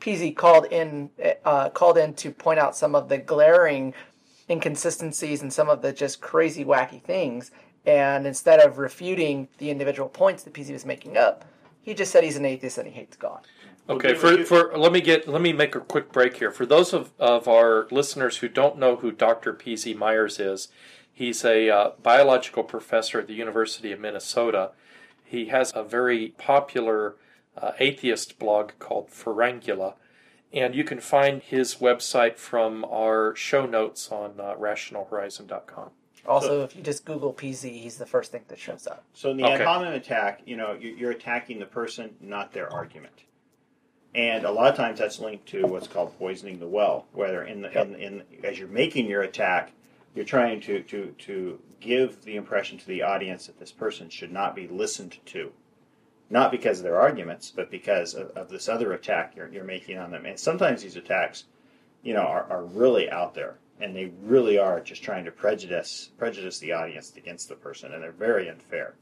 [0.00, 1.10] PZ called in
[1.44, 3.92] uh, called in to point out some of the glaring
[4.48, 7.50] inconsistencies and some of the just crazy wacky things.
[7.86, 11.44] And instead of refuting the individual points that PZ was making up,
[11.84, 13.46] he just said he's an atheist and he hates God.
[13.88, 16.50] Okay, for, for let me get let me make a quick break here.
[16.50, 19.52] For those of, of our listeners who don't know who Dr.
[19.52, 19.92] P.Z.
[19.92, 20.68] Myers is,
[21.12, 24.70] he's a uh, biological professor at the University of Minnesota.
[25.22, 27.16] He has a very popular
[27.60, 29.94] uh, atheist blog called Pharyngula,
[30.50, 35.90] and you can find his website from our show notes on uh, rationalhorizon.com.
[36.26, 39.04] Also, if you just Google PZ, he's the first thing that shows up.
[39.12, 39.54] So in the Okay.
[39.54, 43.24] ad hominem attack, you know, you- you're attacking the person, not their argument.
[44.14, 47.62] And a lot of times that's linked to what's called poisoning the well, whether in
[47.62, 49.72] the in, in as you're making your attack,
[50.14, 54.30] you're trying to, to to give the impression to the audience that this person should
[54.32, 55.52] not be listened to,
[56.30, 59.98] not because of their arguments, but because of, of this other attack you're, you're making
[59.98, 60.24] on them.
[60.24, 61.44] And sometimes these attacks,
[62.04, 66.10] you know, are, are really out there, and they really are just trying to prejudice
[66.18, 68.94] prejudice the audience against the person, and they're very unfair.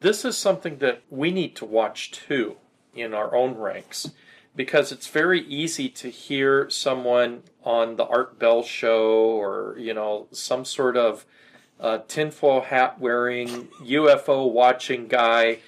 [0.00, 2.56] This is something that we need to watch too
[2.94, 4.10] in our own ranks
[4.54, 10.26] because it's very easy to hear someone on the Art Bell show or, you know,
[10.30, 11.24] some sort of
[11.80, 15.58] uh, tinfoil hat wearing, UFO watching guy,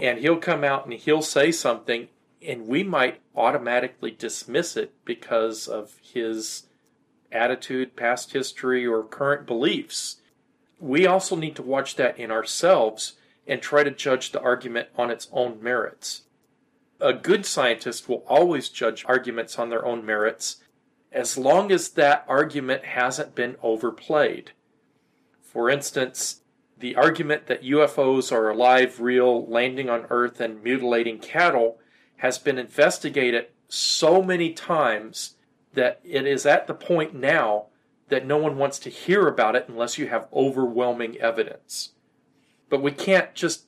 [0.00, 2.08] and he'll come out and he'll say something,
[2.46, 6.64] and we might automatically dismiss it because of his
[7.32, 10.16] attitude, past history, or current beliefs.
[10.78, 13.14] We also need to watch that in ourselves
[13.46, 16.22] and try to judge the argument on its own merits.
[17.00, 20.56] A good scientist will always judge arguments on their own merits
[21.12, 24.52] as long as that argument hasn't been overplayed.
[25.42, 26.42] For instance,
[26.78, 31.78] the argument that UFOs are alive, real, landing on Earth, and mutilating cattle
[32.18, 35.36] has been investigated so many times
[35.74, 37.66] that it is at the point now
[38.08, 41.90] that no one wants to hear about it unless you have overwhelming evidence.
[42.68, 43.66] But we can't just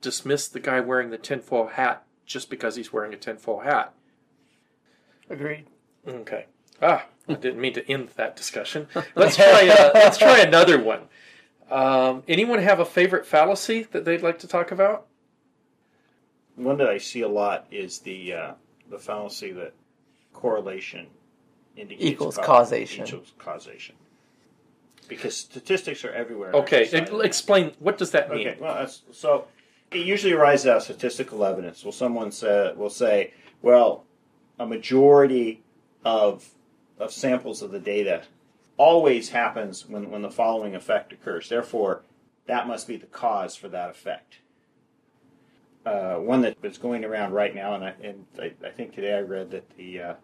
[0.00, 3.94] dismiss the guy wearing the tinfoil hat just because he's wearing a tinfoil hat.
[5.30, 5.66] Agreed.
[6.06, 6.46] Okay.
[6.80, 8.88] Ah, I didn't mean to end that discussion.
[9.14, 9.68] Let's try.
[9.68, 11.02] Uh, let's try another one.
[11.70, 15.06] Um, anyone have a favorite fallacy that they'd like to talk about?
[16.56, 18.52] One that I see a lot is the uh,
[18.90, 19.72] the fallacy that
[20.34, 21.21] correlation indicates
[21.76, 23.06] Equals cau- causation.
[23.06, 23.96] Equals causation.
[25.08, 26.52] Because statistics are everywhere.
[26.52, 27.12] Okay, our society.
[27.14, 28.48] ex- explain what does that mean?
[28.48, 29.46] Okay, well, that's, so
[29.90, 31.84] it usually arises out of statistical evidence.
[31.84, 34.04] Well, someone say, will say, well,
[34.58, 35.62] a majority
[36.04, 36.50] of
[36.98, 38.22] of samples of the data
[38.76, 41.48] always happens when, when the following effect occurs.
[41.48, 42.02] Therefore,
[42.46, 44.38] that must be the cause for that effect.
[45.84, 49.16] Uh, one that is going around right now, and I, and I, I think today
[49.16, 50.14] I read that the uh,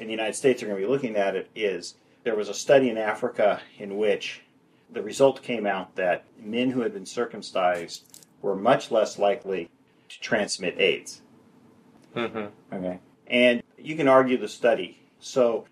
[0.00, 1.94] in the United States are going to be looking at it is
[2.24, 4.40] there was a study in Africa in which
[4.90, 9.68] the result came out that men who had been circumcised were much less likely
[10.08, 11.20] to transmit AIDS.
[12.16, 12.74] Mm-hmm.
[12.74, 12.98] Okay.
[13.26, 14.98] And you can argue the study.
[15.20, 15.66] So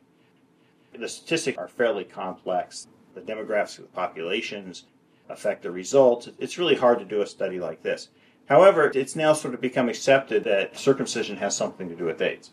[0.97, 2.87] the statistics are fairly complex.
[3.14, 4.85] The demographics of the populations
[5.31, 6.29] affect the results.
[6.39, 8.09] It's really hard to do a study like this.
[8.47, 12.51] However, it's now sort of become accepted that circumcision has something to do with AIDS.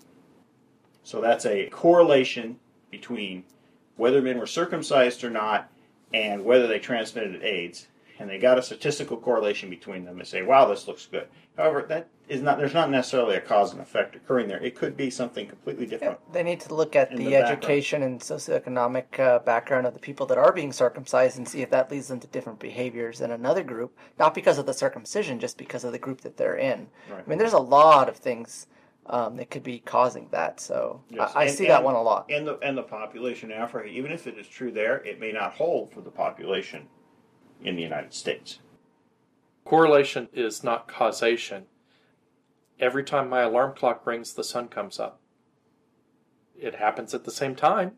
[1.05, 3.43] So that's a correlation between
[3.95, 5.69] whether men were circumcised or not
[6.13, 7.87] and whether they transmitted AIDS.
[8.17, 11.27] And they got a statistical correlation between them and say, wow, this looks good.
[11.57, 14.61] However, that is not there's not necessarily a cause and effect occurring there.
[14.63, 16.17] It could be something completely different.
[16.33, 20.25] They need to look at the, the education and socioeconomic uh, background of the people
[20.27, 23.63] that are being circumcised and see if that leads them to different behaviors in another
[23.63, 26.87] group, not because of the circumcision, just because of the group that they're in.
[27.11, 27.23] Right.
[27.25, 28.65] I mean, there's a lot of things
[29.07, 30.59] um, that could be causing that.
[30.59, 32.25] So Yes, I, I and- see that one a lot.
[32.29, 35.31] And the and the population in Africa, even if it is true there, it may
[35.31, 36.87] not hold for the population
[37.63, 38.59] in the United States.
[39.63, 41.65] Correlation is not causation.
[42.79, 45.19] Every time my alarm clock rings, the sun comes up.
[46.59, 47.93] It happens at the same time.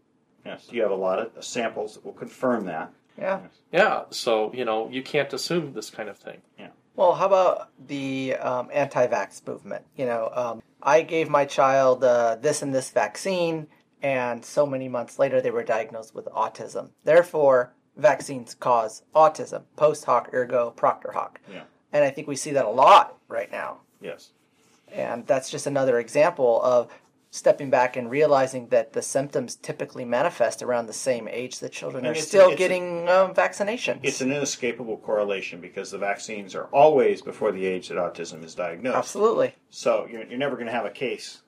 [0.45, 2.93] Yes, you have a lot of samples that will confirm that.
[3.17, 3.39] Yeah.
[3.73, 6.41] Yeah, so, you know, you can't assume this kind of thing.
[6.57, 6.69] Yeah.
[6.95, 9.83] Well, how about the um, anti-vax movement?
[9.97, 13.67] You know, um, I gave my child uh, this and this vaccine,
[14.01, 16.91] and so many months later they were diagnosed with autism.
[17.03, 19.63] Therefore, vaccines cause autism.
[19.75, 21.41] Post hoc ergo propter hoc.
[21.51, 21.63] Yeah.
[21.91, 23.81] And I think we see that a lot right now.
[23.99, 24.31] Yes.
[24.88, 26.88] And that's just another example of
[27.30, 32.05] stepping back and realizing that the symptoms typically manifest around the same age that children
[32.05, 33.99] And are still it's a- getting um, vaccinations.
[34.03, 38.55] It's an inescapable correlation because the vaccines are always before the age that autism is
[38.55, 38.97] diagnosed.
[38.97, 39.55] Absolutely.
[39.69, 41.41] So you're, you're never going to have a case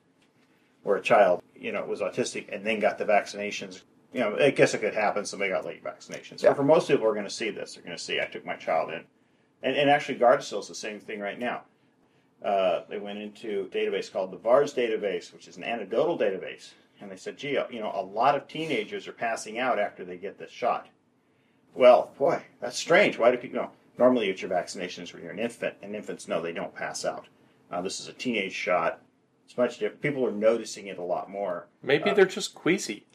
[0.84, 3.82] where a child, you know, was autistic and then got the vaccinations.
[4.14, 5.24] You know, I guess it could happen.
[5.26, 6.42] Somebody got late vaccinations.
[6.42, 6.50] Yeah.
[6.50, 7.76] But for most people, are going to see this.
[7.76, 9.04] They're going to see I took my child in,
[9.62, 11.62] and and actually Gardasil is the same thing right now.
[12.44, 16.72] Uh, they went into a database called the VAERS database, which is an anecdotal database,
[17.02, 20.18] and they said, gee, you know, a lot of teenagers are passing out after they
[20.18, 20.88] get this shot.
[21.76, 23.18] Well, boy, that's strange.
[23.18, 25.96] Why do people, you know, normally you get your vaccinations when you're an infant, and
[25.96, 27.28] infants know they don't pass out.
[27.72, 29.02] Uh, this is a teenage shot.
[29.46, 30.02] It's much different.
[30.02, 31.68] People are noticing it a lot more.
[31.84, 33.06] Maybe Uh, they're just queasy.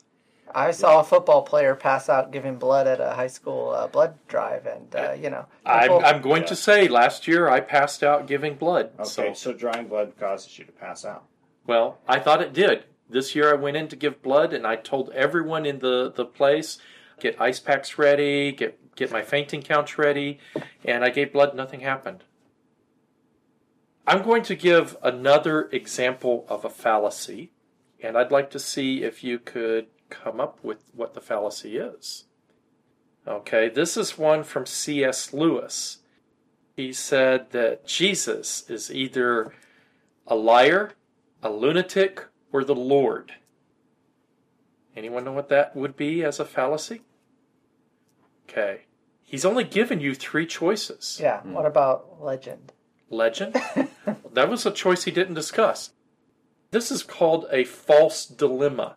[0.55, 4.15] I saw a football player pass out giving blood at a high school uh, blood
[4.29, 6.49] drive, and uh, you know, I'm, I'm going Yeah.
[6.49, 8.91] to say last year I passed out giving blood.
[8.99, 11.25] Okay, So, so drawing blood causes you to pass out.
[11.67, 12.85] well, I thought it did.
[13.09, 16.25] This year I went in to give blood and I told everyone in the, the
[16.25, 16.79] place,
[17.21, 20.39] get ice packs ready, get, get my fainting couch ready,
[20.85, 22.25] and I gave blood, nothing happened.
[24.07, 27.53] I'm going to give another example of a fallacy,
[28.03, 32.25] and I'd like to see if you could come up with what the fallacy is.
[33.27, 35.33] Okay, this is one from C.S.
[35.33, 35.99] Lewis.
[36.77, 39.53] He said that Jesus is either
[40.27, 40.93] a liar,
[41.43, 43.33] a lunatic, or the Lord.
[44.97, 47.03] Anyone know what that would be as a fallacy?
[48.49, 48.83] Okay.
[49.23, 51.19] He's only given you three choices.
[51.21, 51.41] yeah.
[51.41, 51.53] Hmm.
[51.53, 52.73] What about legend?
[53.11, 53.55] Legend?
[54.33, 55.91] that was a choice he didn't discuss.
[56.71, 58.97] This is called a false dilemma.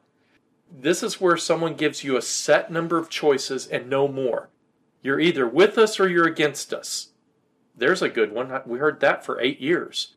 [0.72, 4.50] This is where someone gives you a set number of choices and no more.
[5.02, 7.10] You're either with us or you're against us.
[7.76, 8.62] There's a good one.
[8.66, 10.16] We heard that for eight years.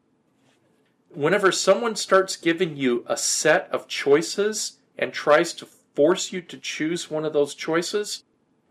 [1.13, 6.57] Whenever someone starts giving you a set of choices and tries to force you to
[6.57, 8.25] choose one of those choices,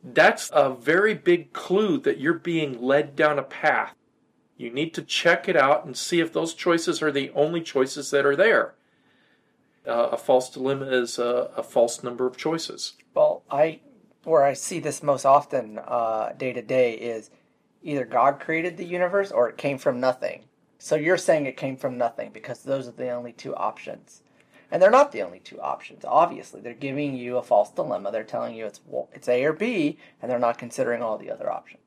[0.04, 3.94] that's a very big clue that you're being led down a path.
[4.58, 8.12] You need to check it out and see if those choices are the only choices
[8.12, 8.76] that are there.
[9.88, 12.94] Uh, a false dilemma is a, a false number of choices.
[13.14, 13.80] Well, I
[14.24, 17.30] where I see this most often uh, day to day is
[17.82, 20.44] either God created the universe or it came from nothing.
[20.78, 24.22] So you're saying it came from nothing because those are the only two options,
[24.72, 26.06] and they're not the only two options.
[26.06, 28.12] Obviously, they're giving you a false dilemma.
[28.12, 28.80] They're telling you it's
[29.14, 31.82] it's A or B, and they're not considering all the other options.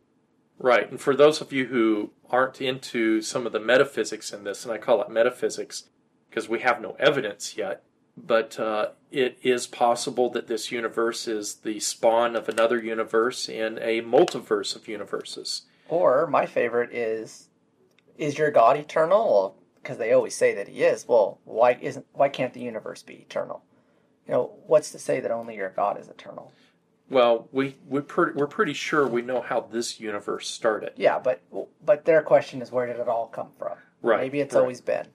[0.58, 0.90] Right.
[0.90, 4.72] And for those of you who aren't into some of the metaphysics in this, and
[4.72, 5.84] I call it metaphysics
[6.32, 7.82] because we have no evidence yet,
[8.16, 13.78] but uh, it is possible that this universe is the spawn of another universe in
[13.82, 15.62] a multiverse of universes.
[15.90, 17.50] Or my favorite is,
[18.16, 19.58] is your God eternal?
[19.82, 21.06] Because they always say that he is.
[21.06, 22.06] Well, why isn't?
[22.12, 23.62] Why can't the universe be eternal?
[24.26, 26.52] You know, what's to say that only your God is eternal?
[27.10, 30.92] Well, we, we per, we're pretty sure we know how this universe started.
[30.96, 31.42] Yeah, but
[31.84, 33.76] but their question is where did it all come from?
[34.02, 34.60] Right, Maybe it's right.
[34.60, 35.08] always been.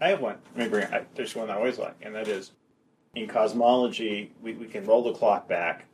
[0.00, 0.36] I have one.
[0.56, 0.92] Let me bring.
[0.92, 2.52] I, there's one I always like, and that is,
[3.14, 5.86] in cosmology, we, we can roll the clock back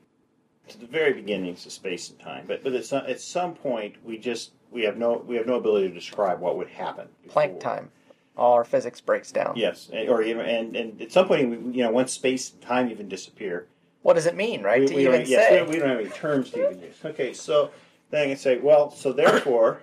[0.69, 2.45] to the very beginnings of space and time.
[2.47, 5.55] But but at some, at some point we just we have no we have no
[5.55, 7.09] ability to describe what would happen.
[7.29, 7.91] Planck time.
[8.37, 9.55] All our physics breaks down.
[9.57, 12.61] Yes, and- or even and, and at some point we- you know once space and
[12.63, 13.67] time even disappear.
[14.03, 14.81] What does it mean, right?
[14.81, 15.53] we, to we even yes, say.
[15.53, 16.97] we, don't, we don't have any terms to even use.
[17.05, 17.71] Okay, so
[18.11, 19.83] then I can say, well, so therefore,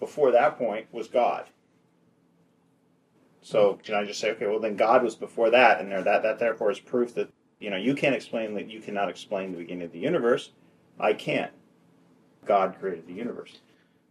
[0.00, 1.44] before that point was God.
[3.48, 6.22] So can I just say, okay, well then God was before that, and there that
[6.22, 9.58] that therefore is proof that you know you can't explain that you cannot explain the
[9.58, 10.50] beginning of the universe.
[11.00, 11.52] I can't.
[12.44, 13.60] God created the universe.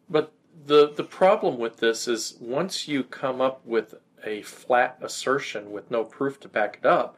[0.09, 0.31] But
[0.65, 3.93] the the problem with this is once you come up with
[4.25, 7.17] a flat assertion with no proof to back it up,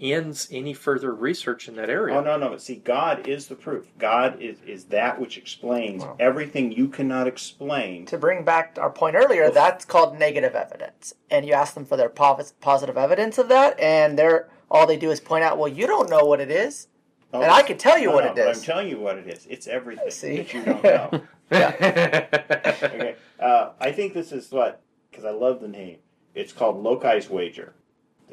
[0.00, 2.16] ends any further research in that area.
[2.16, 3.86] Oh no, no, but see, God is the proof.
[3.98, 6.16] God is is that which explains Wow.
[6.20, 8.04] everything you cannot explain.
[8.06, 9.54] to bring back our point earlier, Oof.
[9.54, 11.14] that's called negative evidence.
[11.30, 14.96] And you ask them for their pos- positive evidence of that, and they're all they
[14.96, 16.88] do is point out, well, you don't know what it is.
[17.32, 18.58] Oh, And I can tell you no, what no, it but is.
[18.58, 19.46] I'm telling you what it is.
[19.48, 20.36] It's everything See?
[20.38, 21.22] that you don't know.
[21.52, 23.14] okay.
[23.38, 25.98] Uh, I think this is what because I love the name.
[26.34, 27.74] It's called Loki's wager,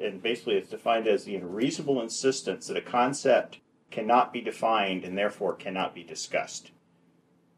[0.01, 3.59] and basically it's defined as the unreasonable insistence that a concept
[3.91, 6.71] cannot be defined and therefore cannot be discussed.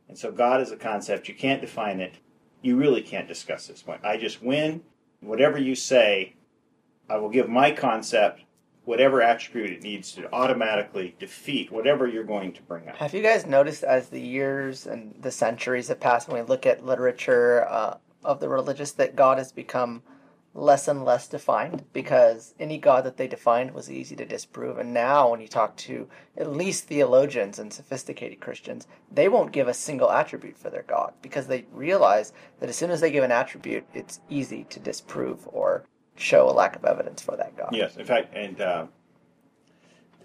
[0.07, 1.27] And so God is a concept.
[1.27, 2.15] You can't define it.
[2.61, 4.03] You really can't discuss this point.
[4.03, 4.83] I just win.
[5.21, 6.35] Whatever you say,
[7.09, 8.41] I will give my concept
[8.85, 12.95] whatever attribute it needs to automatically defeat whatever you're going to bring up.
[12.97, 16.65] Have you guys noticed as the years and the centuries have passed, when we look
[16.65, 20.03] at literature uh, of the religious, that God has become
[20.55, 21.83] less and less defined?
[21.93, 24.79] Because any God that they defined was easy to disprove.
[24.79, 29.67] And now, when you talk to at least theologians and sophisticated Christians, they won't give
[29.67, 33.23] a single attribute for their God because they realize that as soon as they give
[33.23, 35.83] an attribute, it's easy to disprove or
[36.15, 37.69] show a lack of evidence for that God.
[37.73, 38.87] Yes, in fact, and uh,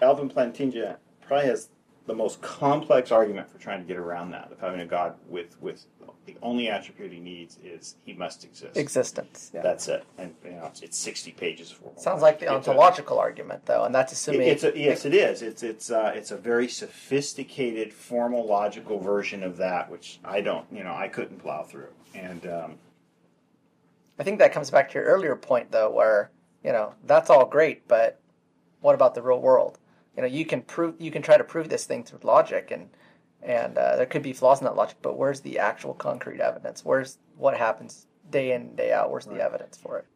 [0.01, 1.69] Alvin Plantinga probably has
[2.07, 5.61] the most complex argument for trying to get around that of having a God with
[5.61, 5.87] with
[6.27, 8.77] the only attribute he needs is he must exist.
[8.77, 9.51] Existence.
[9.55, 9.63] Yeah.
[9.63, 11.93] That's it, and you know, it's, it's sixty pages for.
[11.97, 14.43] Sounds like the It's a- ontological argument, though, and that's assuming.
[14.49, 15.43] It's a, yes, it is.
[15.43, 20.67] It's it's uh, it's a very sophisticated, formal, logical version of that, which I don't,
[20.73, 21.89] you know, I couldn't plow through.
[22.15, 22.75] And um,
[24.19, 26.31] I think that comes back to your earlier point, though, where
[26.65, 28.21] you know that's all great, but
[28.81, 29.79] what about the real world?
[30.17, 32.91] You know, you can prove, you can try to prove this thing through logic, and
[33.43, 36.85] and uh, there could be flaws in that logic, but where's the actual concrete evidence?
[36.85, 39.11] Where's what happens day in day out?
[39.11, 40.07] Where's the evidence for it?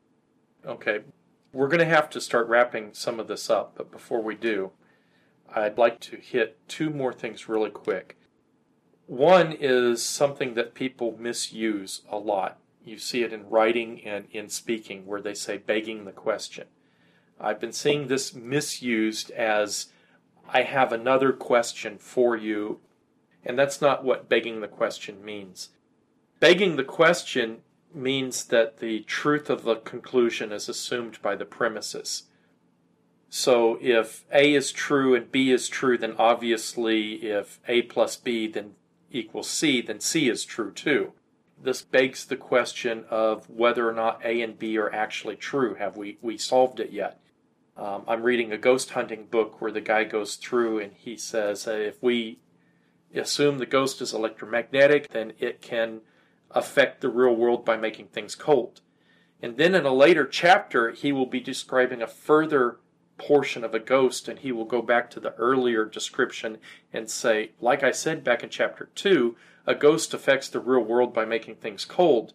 [0.67, 1.01] Okay,
[1.53, 4.73] we're going to have to start wrapping some of this up, but before we do,
[5.55, 8.19] I'd like to hit two more things really quick.
[9.07, 12.59] One is something that people misuse a lot.
[12.85, 16.67] You see it in writing and in speaking, where they say begging the question.
[17.41, 19.87] I've been seeing this misused as
[20.49, 22.81] I have another question for you,
[23.45, 25.71] and that's not what begging the question means.
[26.41, 27.59] Begging the question
[27.95, 32.25] means that the truth of the conclusion is assumed by the premises.
[33.29, 38.47] So if A is true and B is true, then obviously if A plus B
[38.47, 38.75] then
[39.11, 41.13] equals C, then C is true too.
[41.61, 45.75] This begs the question of whether or not A and B are actually true.
[45.75, 47.21] Have we, we solved it yet?
[47.77, 51.67] Um, I'm reading a ghost hunting book where the guy goes through and he says
[51.67, 52.39] uh, if we
[53.15, 56.01] assume the ghost is electromagnetic, then it can
[56.51, 58.81] affect the real world by making things cold.
[59.43, 62.79] And then in a later chapter, he will be describing a further
[63.19, 66.59] portion of a ghost, and he will go back to the earlier description
[66.93, 71.13] and say, like I said back in chapter 2, a ghost affects the real world
[71.13, 72.33] by making things cold.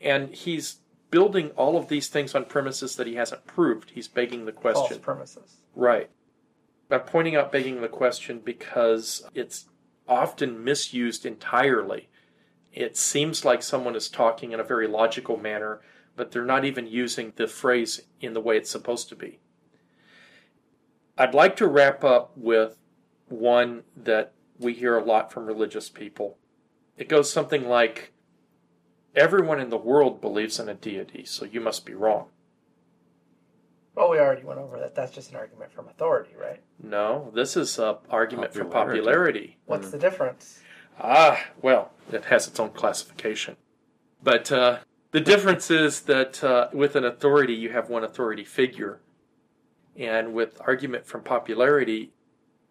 [0.00, 0.78] And he's
[1.10, 3.90] building all of these things on premises that he hasn't proved.
[3.90, 4.88] He's begging the question.
[4.88, 5.56] False premises.
[5.74, 6.10] Right.
[6.90, 9.66] I'm pointing out begging the question because it's
[10.06, 12.08] often misused entirely.
[12.72, 15.80] It seems like someone is talking in a very logical manner,
[16.16, 19.38] but they're not even using the phrase in the way it's supposed to be.
[21.16, 22.76] I'd like to wrap up with
[23.28, 26.38] one that we hear a lot from religious people.
[26.96, 28.12] It goes something like
[29.14, 32.26] Everyone in the world believes in a deity, so you must be wrong.
[33.94, 34.94] Well, we already went over that.
[34.94, 36.60] That's just an argument from authority, right?
[36.80, 39.00] No, this is an argument for Popularity.
[39.00, 39.56] popularity.
[39.66, 40.60] What's the difference?
[41.00, 43.56] Ah, well, it has its own classification.
[44.22, 44.78] But uh,
[45.10, 49.00] the difference is that uh, with an authority, you have one authority figure.
[49.96, 52.12] And with argument from popularity,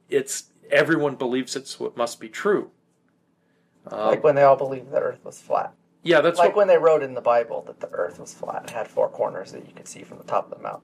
[0.10, 2.72] it's everyone believes it, so it must be true.
[3.88, 5.74] Um, like when they all believed the Earth was flat.
[6.04, 8.62] Yeah, that's like what, when they wrote in the Bible that the Earth was flat
[8.62, 10.84] and had four corners that you could see from the top of the mountain.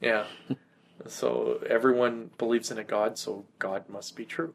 [0.00, 0.24] yeah.
[1.06, 4.54] So everyone believes in a God, so God must be true.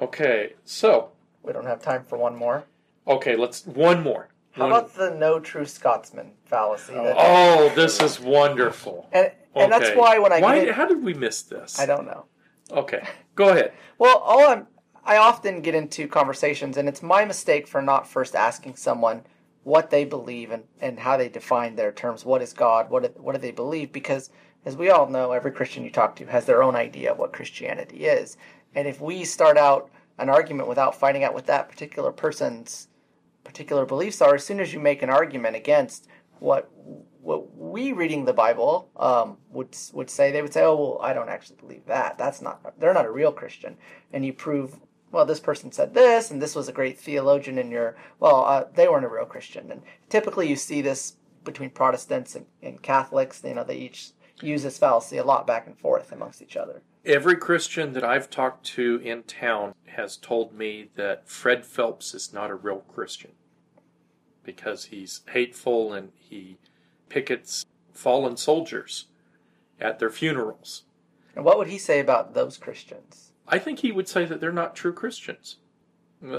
[0.00, 1.10] Okay, so
[1.42, 2.64] We don't have time for one more.
[3.06, 4.28] okay, let's one more.
[4.52, 6.94] How One- about the no true Scotsman fallacy?
[6.94, 9.08] that- Oh, this is wonderful.
[9.12, 11.78] and and that's why when I Why, how did we miss this?
[11.78, 12.26] I don't know.
[12.70, 13.72] Okay, go ahead.
[13.98, 14.66] Well, all I'm,
[15.06, 19.22] I often get into conversations, and it's my mistake for not first asking someone
[19.62, 22.24] what they believe and, and how they define their terms.
[22.24, 22.90] What is God?
[22.90, 23.92] What do, what do they believe?
[23.92, 24.30] Because
[24.64, 27.32] as we all know, every Christian you talk to has their own idea of what
[27.32, 28.36] Christianity is.
[28.74, 32.88] And if we start out an argument without finding out what that particular person's
[33.44, 36.08] particular beliefs are, as soon as you make an argument against
[36.40, 36.70] what
[37.26, 41.12] what we reading the Bible um, would would say, they would say, "Oh, well, I
[41.12, 42.18] don't actually believe that.
[42.18, 42.78] That's not.
[42.78, 43.76] They're not a real Christian."
[44.12, 44.78] And you prove,
[45.16, 48.64] well, this person said this, and this was a great theologian, and you're, well, uh,
[48.74, 49.72] they weren't a real Christian.
[49.72, 53.40] And typically, you see this between Protestants and, and Catholics.
[53.42, 54.10] You know, they each
[54.42, 56.82] use this fallacy a lot back and forth amongst each other.
[57.06, 62.34] Every Christian that I've talked to in town has told me that Fred Phelps is
[62.34, 63.30] not a real Christian
[64.44, 66.58] because he's hateful and he
[67.08, 69.06] pickets fallen soldiers
[69.80, 70.82] at their funerals.
[71.34, 73.25] And what would he say about those Christians?
[73.48, 75.56] I think he would say that they're not true Christians.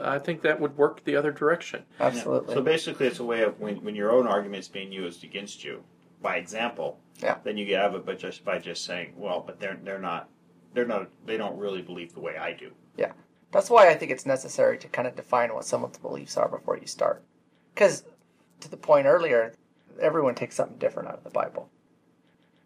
[0.03, 1.83] I think that would work the other direction.
[1.99, 2.53] Absolutely.
[2.53, 5.63] So basically, it's a way of when, when your own argument is being used against
[5.63, 5.83] you
[6.21, 6.99] by example.
[7.21, 7.37] Yeah.
[7.43, 10.29] Then you have it, but just by just saying, well, but they're they're not
[10.73, 12.71] they're not they don't really believe the way I do.
[12.97, 13.11] Yeah,
[13.51, 16.77] that's why I think it's necessary to kind of define what someone's beliefs are before
[16.77, 17.23] you start.
[17.73, 18.03] Because,
[18.61, 19.53] to the point earlier,
[20.01, 21.69] everyone takes something different out of the Bible.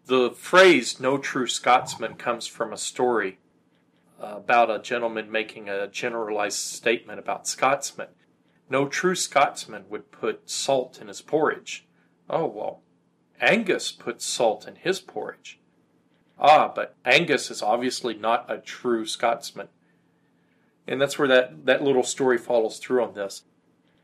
[0.06, 3.38] The phrase no true Scotsman comes from a story
[4.22, 8.08] about a gentleman making a generalized statement about Scotsmen.
[8.70, 11.86] No true Scotsman would put salt in his porridge.
[12.30, 12.82] Oh, well,
[13.40, 15.60] Angus puts salt in his porridge.
[16.38, 19.68] Ah, but Angus is obviously not a true Scotsman.
[20.86, 23.42] And that's where that, that little story follows through on this.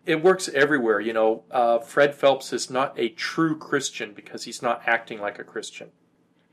[0.06, 1.44] It works everywhere, you know.
[1.50, 5.90] Uh, Fred Phelps is not a true Christian because he's not acting like a Christian.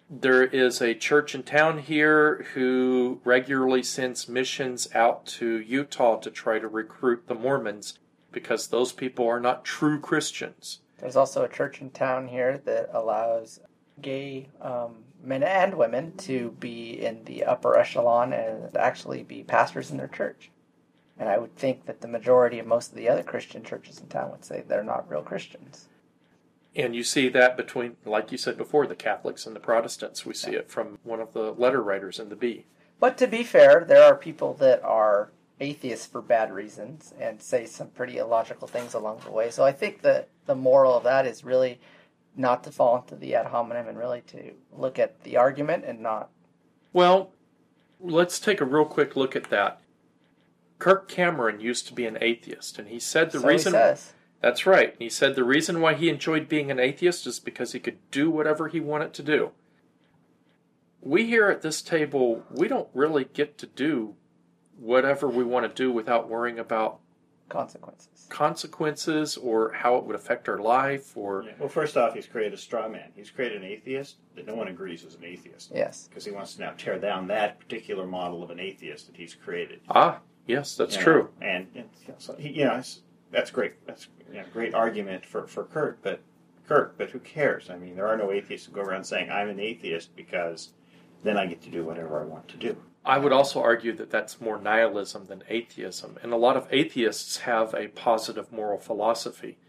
[0.10, 6.30] There is a church in town here who regularly sends missions out to Utah to
[6.30, 7.97] try to recruit the Mormons
[8.32, 10.82] because those people are not true Christians.
[10.99, 13.60] There's also a church in town here that allows
[14.01, 19.89] gay um, men and women to be in the upper echelon and actually be pastors
[19.89, 20.51] in their church.
[21.18, 24.08] And I would think that the majority of most of the other Christian churches in
[24.08, 25.88] town would say they're not real Christians.
[26.76, 30.26] And you see that between, like you said before, the Catholics and the Protestants.
[30.26, 32.65] We see it from one of the letter writers in the Bee.
[32.99, 37.65] But to be fair, there are people that are atheists for bad reasons and say
[37.65, 39.51] some pretty illogical things along the way.
[39.51, 41.80] So I think that the moral of that is really
[42.36, 46.01] not to fall into the ad hominem and really to look at the argument and
[46.01, 46.30] not.
[46.91, 47.32] Well,
[48.01, 49.82] let's take a real quick look at that.
[50.78, 54.13] Kirk Cameron used to be an atheist, and he said the so reason he says.
[54.46, 54.93] That's right.
[55.00, 58.30] He said the reason why he enjoyed being an atheist is because he could do
[58.30, 59.50] whatever he wanted to do.
[61.02, 64.14] We here at this table, we don't really get to do
[64.78, 67.00] whatever we want to do without worrying about
[67.50, 68.28] consequences.
[68.30, 71.54] consequences or how it would affect our life or Yeah.
[71.58, 73.14] Well, first off, he's created a straw man.
[73.16, 76.08] He's created an atheist that no one agrees is an atheist Yes.
[76.08, 79.34] because he wants to now tear down that particular model of an atheist that he's
[79.34, 79.80] created.
[79.89, 81.89] ah yes that's You know, true And, and
[82.20, 83.02] so he, you know, it's,
[83.36, 83.86] that's great.
[83.86, 86.22] That's you know, great argument for for Kurt, but
[86.68, 87.70] Kirk, but who cares?
[87.70, 90.70] I mean, there are no atheists who go around saying I'm an atheist because
[91.24, 92.78] then I get to do whatever I want to do.
[93.04, 96.18] I would also argue that that's more nihilism than atheism.
[96.24, 99.60] And a lot of atheists have a positive moral philosophy.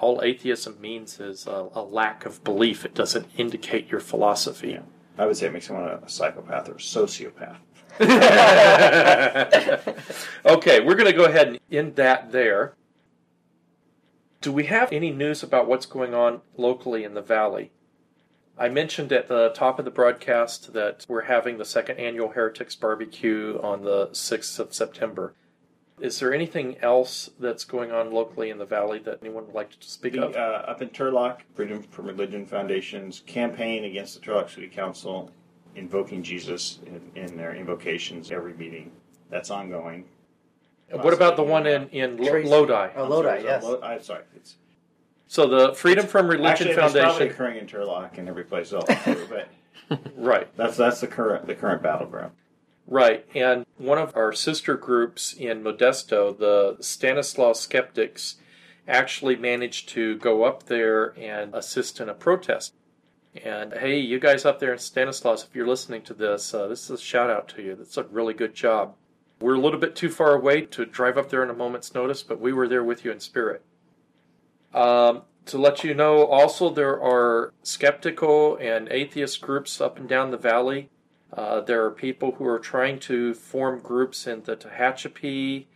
[0.00, 2.84] All atheism means is a, a lack of belief.
[2.84, 4.70] It doesn't indicate your philosophy.
[4.70, 4.82] Yeah.
[5.18, 7.58] I would say it makes someone a, a psychopath or a sociopath.
[10.46, 12.74] okay, we're going to go ahead and end that there.
[14.42, 17.70] Do we have any news about what's going on locally in the valley?
[18.58, 22.74] I mentioned at the top of the broadcast that we're having the second annual Heretics
[22.74, 25.34] Barbecue on the 6th of September.
[26.00, 29.78] Is there anything else that's going on locally in the valley that anyone would like
[29.78, 30.34] to speak The, of?
[30.34, 35.30] uh, up in Turlock, Freedom from Religion Foundation's campaign against the Turlock City Council,
[35.76, 38.90] invoking Jesus in, in their invocations every meeting.
[39.30, 40.06] That's ongoing.
[41.00, 42.48] What about the one in, in Lo- Tracy.
[42.48, 42.72] Lodi?
[42.96, 43.64] Oh, I'm Lodi, sorry, yes.
[43.64, 44.22] Lo- I'm sorry.
[44.36, 44.56] It's,
[45.26, 47.28] So the Freedom from Religion actually, it's probably Foundation.
[47.30, 49.48] occurring in Turlock and every place else too, but
[50.16, 50.54] Right.
[50.56, 52.32] that's that's the current the current battleground.
[52.88, 58.36] Right, and one of our sister groups in Modesto, the Stanislaus Skeptics,
[58.88, 62.74] actually managed to go up there and assist in a protest.
[63.44, 66.84] And hey, you guys up there in Stanislaus, if you're listening to this, uh, this
[66.84, 67.76] is a shout out to you.
[67.76, 68.94] That's a really good job.
[69.42, 72.22] We're a little bit too far away to drive up there in a moment's notice,
[72.22, 73.64] but we were there with you in spirit.
[74.72, 80.30] Um, to let you know, also, there are skeptical and atheist groups up and down
[80.30, 80.88] the valley.
[81.32, 85.66] Uh, there are people who are trying to form groups in the Tehachapi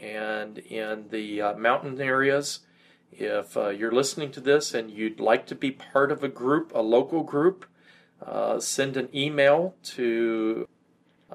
[0.00, 2.60] and in the uh, mountain areas.
[3.12, 6.72] If uh, you're listening to this and you'd like to be part of a group,
[6.74, 7.64] a local group,
[8.20, 10.66] uh, send an email to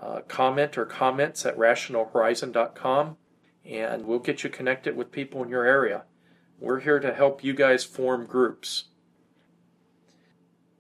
[0.01, 3.17] uh, comment or comments at rationalhorizon.com
[3.65, 6.03] and we'll get you connected with people in your area.
[6.59, 8.85] We're here to help you guys form groups.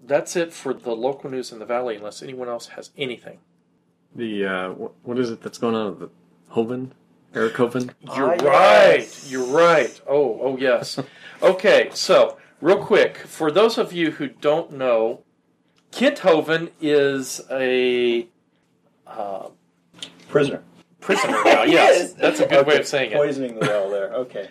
[0.05, 3.39] That's it for the local news in the valley, unless anyone else has anything.
[4.15, 4.69] The uh,
[5.03, 5.99] what is it that's going on?
[5.99, 6.09] The
[6.53, 6.91] Hovind,
[7.35, 7.91] Eric Hovind.
[8.15, 8.99] You're Ah, right.
[8.99, 9.29] yes.
[9.31, 10.01] You're right.
[10.07, 10.99] Oh, oh yes.
[11.43, 15.23] okay, so real quick, for those of you who don't know,
[15.91, 18.27] Kent Hovind is a
[19.09, 19.49] uh,
[20.29, 20.61] Prisoner.
[20.99, 21.63] prisoner now.
[21.63, 21.67] Yes,
[21.99, 22.13] Yes.
[22.13, 23.15] that's a good way of saying it.
[23.15, 24.13] Poisoning the well there.
[24.13, 24.49] Okay.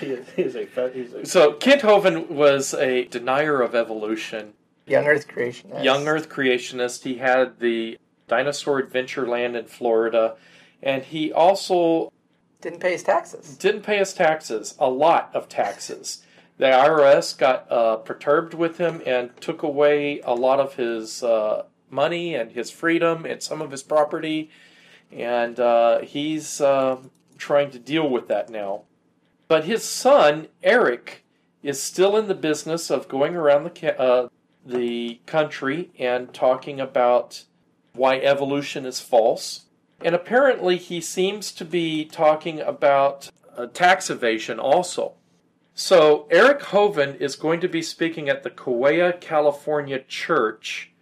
[0.00, 4.52] he is, he is a, he's a So Kent Hovind was a denier of evolution,
[4.86, 5.82] Young Earth creationist.
[5.82, 7.02] young Earth creationist.
[7.04, 10.36] He had the dinosaur adventure land in Florida,
[10.82, 12.12] and he also
[12.60, 13.56] Didn't pay his taxes.
[13.56, 16.22] didn't pay his taxes, a lot of taxes.
[16.58, 21.64] The IRS got uh, perturbed with him and took away a lot of his uh,
[21.90, 24.50] money and his freedom and some of his property,
[25.12, 26.98] and uh, he's uh,
[27.38, 28.82] trying to deal with that now.
[29.48, 31.24] But his son Eric
[31.62, 34.28] is still in the business of going around the uh,
[34.64, 37.44] the country and talking about
[37.92, 39.66] why evolution is false.
[40.00, 45.14] And apparently, he seems to be talking about uh, tax evasion also.
[45.74, 50.92] So, Eric Hovind is going to be speaking at the Kauai, California church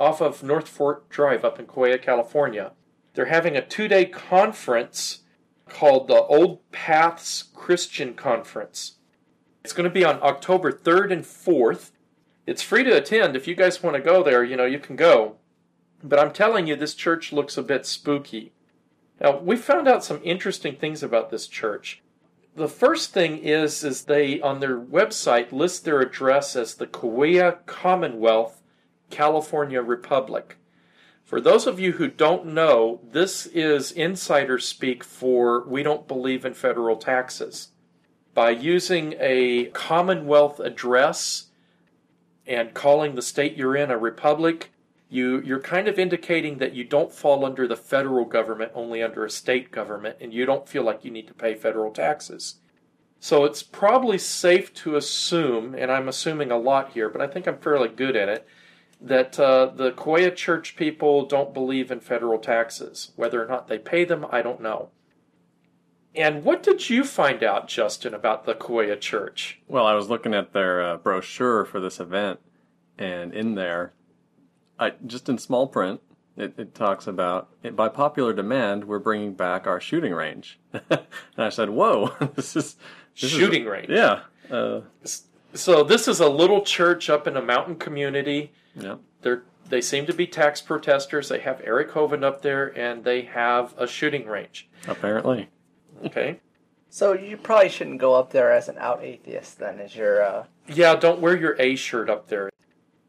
[0.00, 2.72] off of North Fork Drive up in Kauai, California.
[3.14, 5.20] They're having a two day conference
[5.68, 8.96] called the Old Paths Christian Conference.
[9.62, 11.90] It's going to be on October 3rd and 4th.
[12.46, 13.36] It's free to attend.
[13.36, 15.36] If you guys want to go there, you know, you can go.
[16.02, 18.52] But I'm telling you, this church looks a bit spooky.
[19.20, 22.02] Now, we found out some interesting things about this church.
[22.56, 27.52] The first thing is, is they on their website list their address as the Kauai
[27.66, 28.59] Commonwealth,
[29.10, 30.56] California Republic.
[31.24, 36.44] For those of you who don't know, this is insider speak for we don't believe
[36.44, 37.68] in federal taxes.
[38.34, 41.48] By using a Commonwealth address
[42.46, 44.72] and calling the state you're in a republic,
[45.08, 49.24] you you're kind of indicating that you don't fall under the federal government, only under
[49.24, 52.56] a state government, and you don't feel like you need to pay federal taxes.
[53.18, 57.46] So it's probably safe to assume, and I'm assuming a lot here, but I think
[57.46, 58.46] I'm fairly good at it,
[59.00, 63.12] that uh, the Kauai church people don't believe in federal taxes.
[63.16, 64.90] Whether or not they pay them, I don't know.
[66.14, 69.60] And what did you find out, Justin, about the Kauai church?
[69.68, 72.40] Well, I was looking at their uh, brochure for this event,
[72.98, 73.92] and in there,
[74.78, 76.00] I just in small print,
[76.36, 80.58] it, it talks about by popular demand, we're bringing back our shooting range.
[80.72, 81.00] and
[81.38, 82.76] I said, "Whoa, this is
[83.14, 83.88] this is- Shooting range.
[83.88, 84.80] Yeah, uh,
[85.54, 88.52] So this is a little church up in a mountain community.
[88.74, 88.96] Yeah.
[89.22, 91.28] They're they seem to be tax protesters.
[91.28, 94.68] They have Eric Hovind up there, and they have a shooting range.
[94.88, 95.48] Apparently,
[96.04, 96.40] Okay.
[96.88, 100.44] So you probably shouldn't go up there as an out atheist then, as your uh,
[100.66, 102.50] Yeah, don't wear your A shirt up there.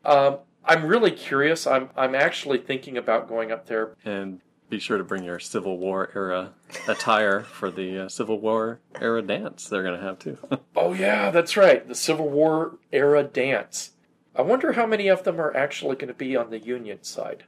[0.06, 1.66] Um, I'm really curious.
[1.66, 3.96] I'm I'm actually thinking about going up there.
[4.06, 6.54] and be sure to bring your Civil War era
[6.88, 10.38] attire for the uh, Civil War era dance they're going to have too.
[10.76, 11.86] Oh yeah, that's right.
[11.88, 13.92] The Civil War era dance.
[14.36, 17.44] I wonder how many of them are actually going to be on the Union side.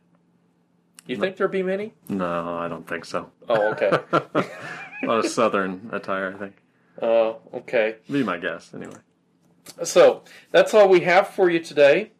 [1.05, 1.93] You think there'll be many?
[2.07, 3.29] no, I don't think so.
[3.49, 3.89] Oh, okay.
[4.13, 6.55] a lot of Southern attire, I think.
[7.01, 7.97] Oh, okay.
[8.09, 8.95] Be my guess, anyway.
[9.84, 12.11] So that's all we have for you today.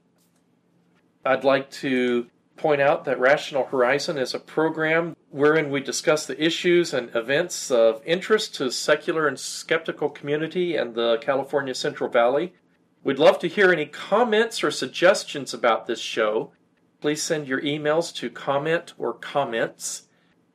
[1.26, 6.42] I'd like to point out that Rational Horizon is a program wherein we discuss the
[6.44, 12.54] issues and events of interest to secular and skeptical community and the California Central Valley.
[13.04, 16.52] We'd love to hear any comments or suggestions about this show.
[17.02, 20.04] Please send your emails to comment or comments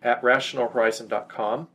[0.03, 1.69] at rationalhorizon.com.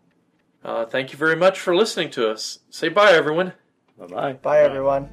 [0.63, 2.59] Uh, thank you very much for listening to us.
[2.69, 3.53] Say bye, everyone.
[3.99, 4.33] Bye bye.
[4.33, 5.09] bye everyone.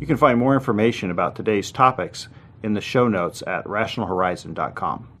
[0.00, 2.28] You can find more information about today's topics
[2.62, 5.19] in the show notes at rationalhorizon.com.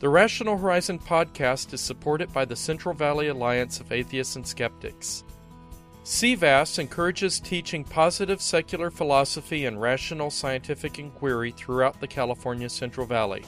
[0.00, 5.24] The Rational Horizon podcast is supported by the Central Valley Alliance of Atheists and Skeptics.
[6.04, 13.44] CVAS encourages teaching positive secular philosophy and rational scientific inquiry throughout the California Central Valley.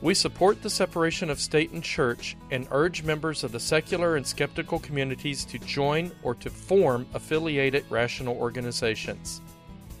[0.00, 4.26] We support the separation of state and church and urge members of the secular and
[4.26, 9.42] skeptical communities to join or to form affiliated rational organizations.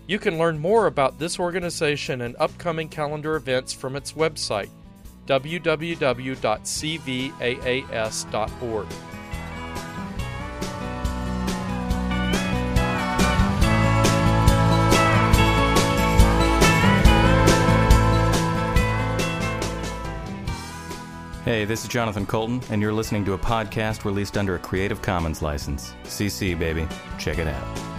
[0.06, 4.70] You can learn more about this organization and upcoming calendar events from its website
[5.26, 6.36] www.cvaas.org.
[21.46, 25.00] Hey, this is Jonathan Coulton, and you're listening to a podcast released under a Creative
[25.00, 25.94] Commons license.
[26.02, 26.88] CC, baby.
[27.18, 27.95] Check it out.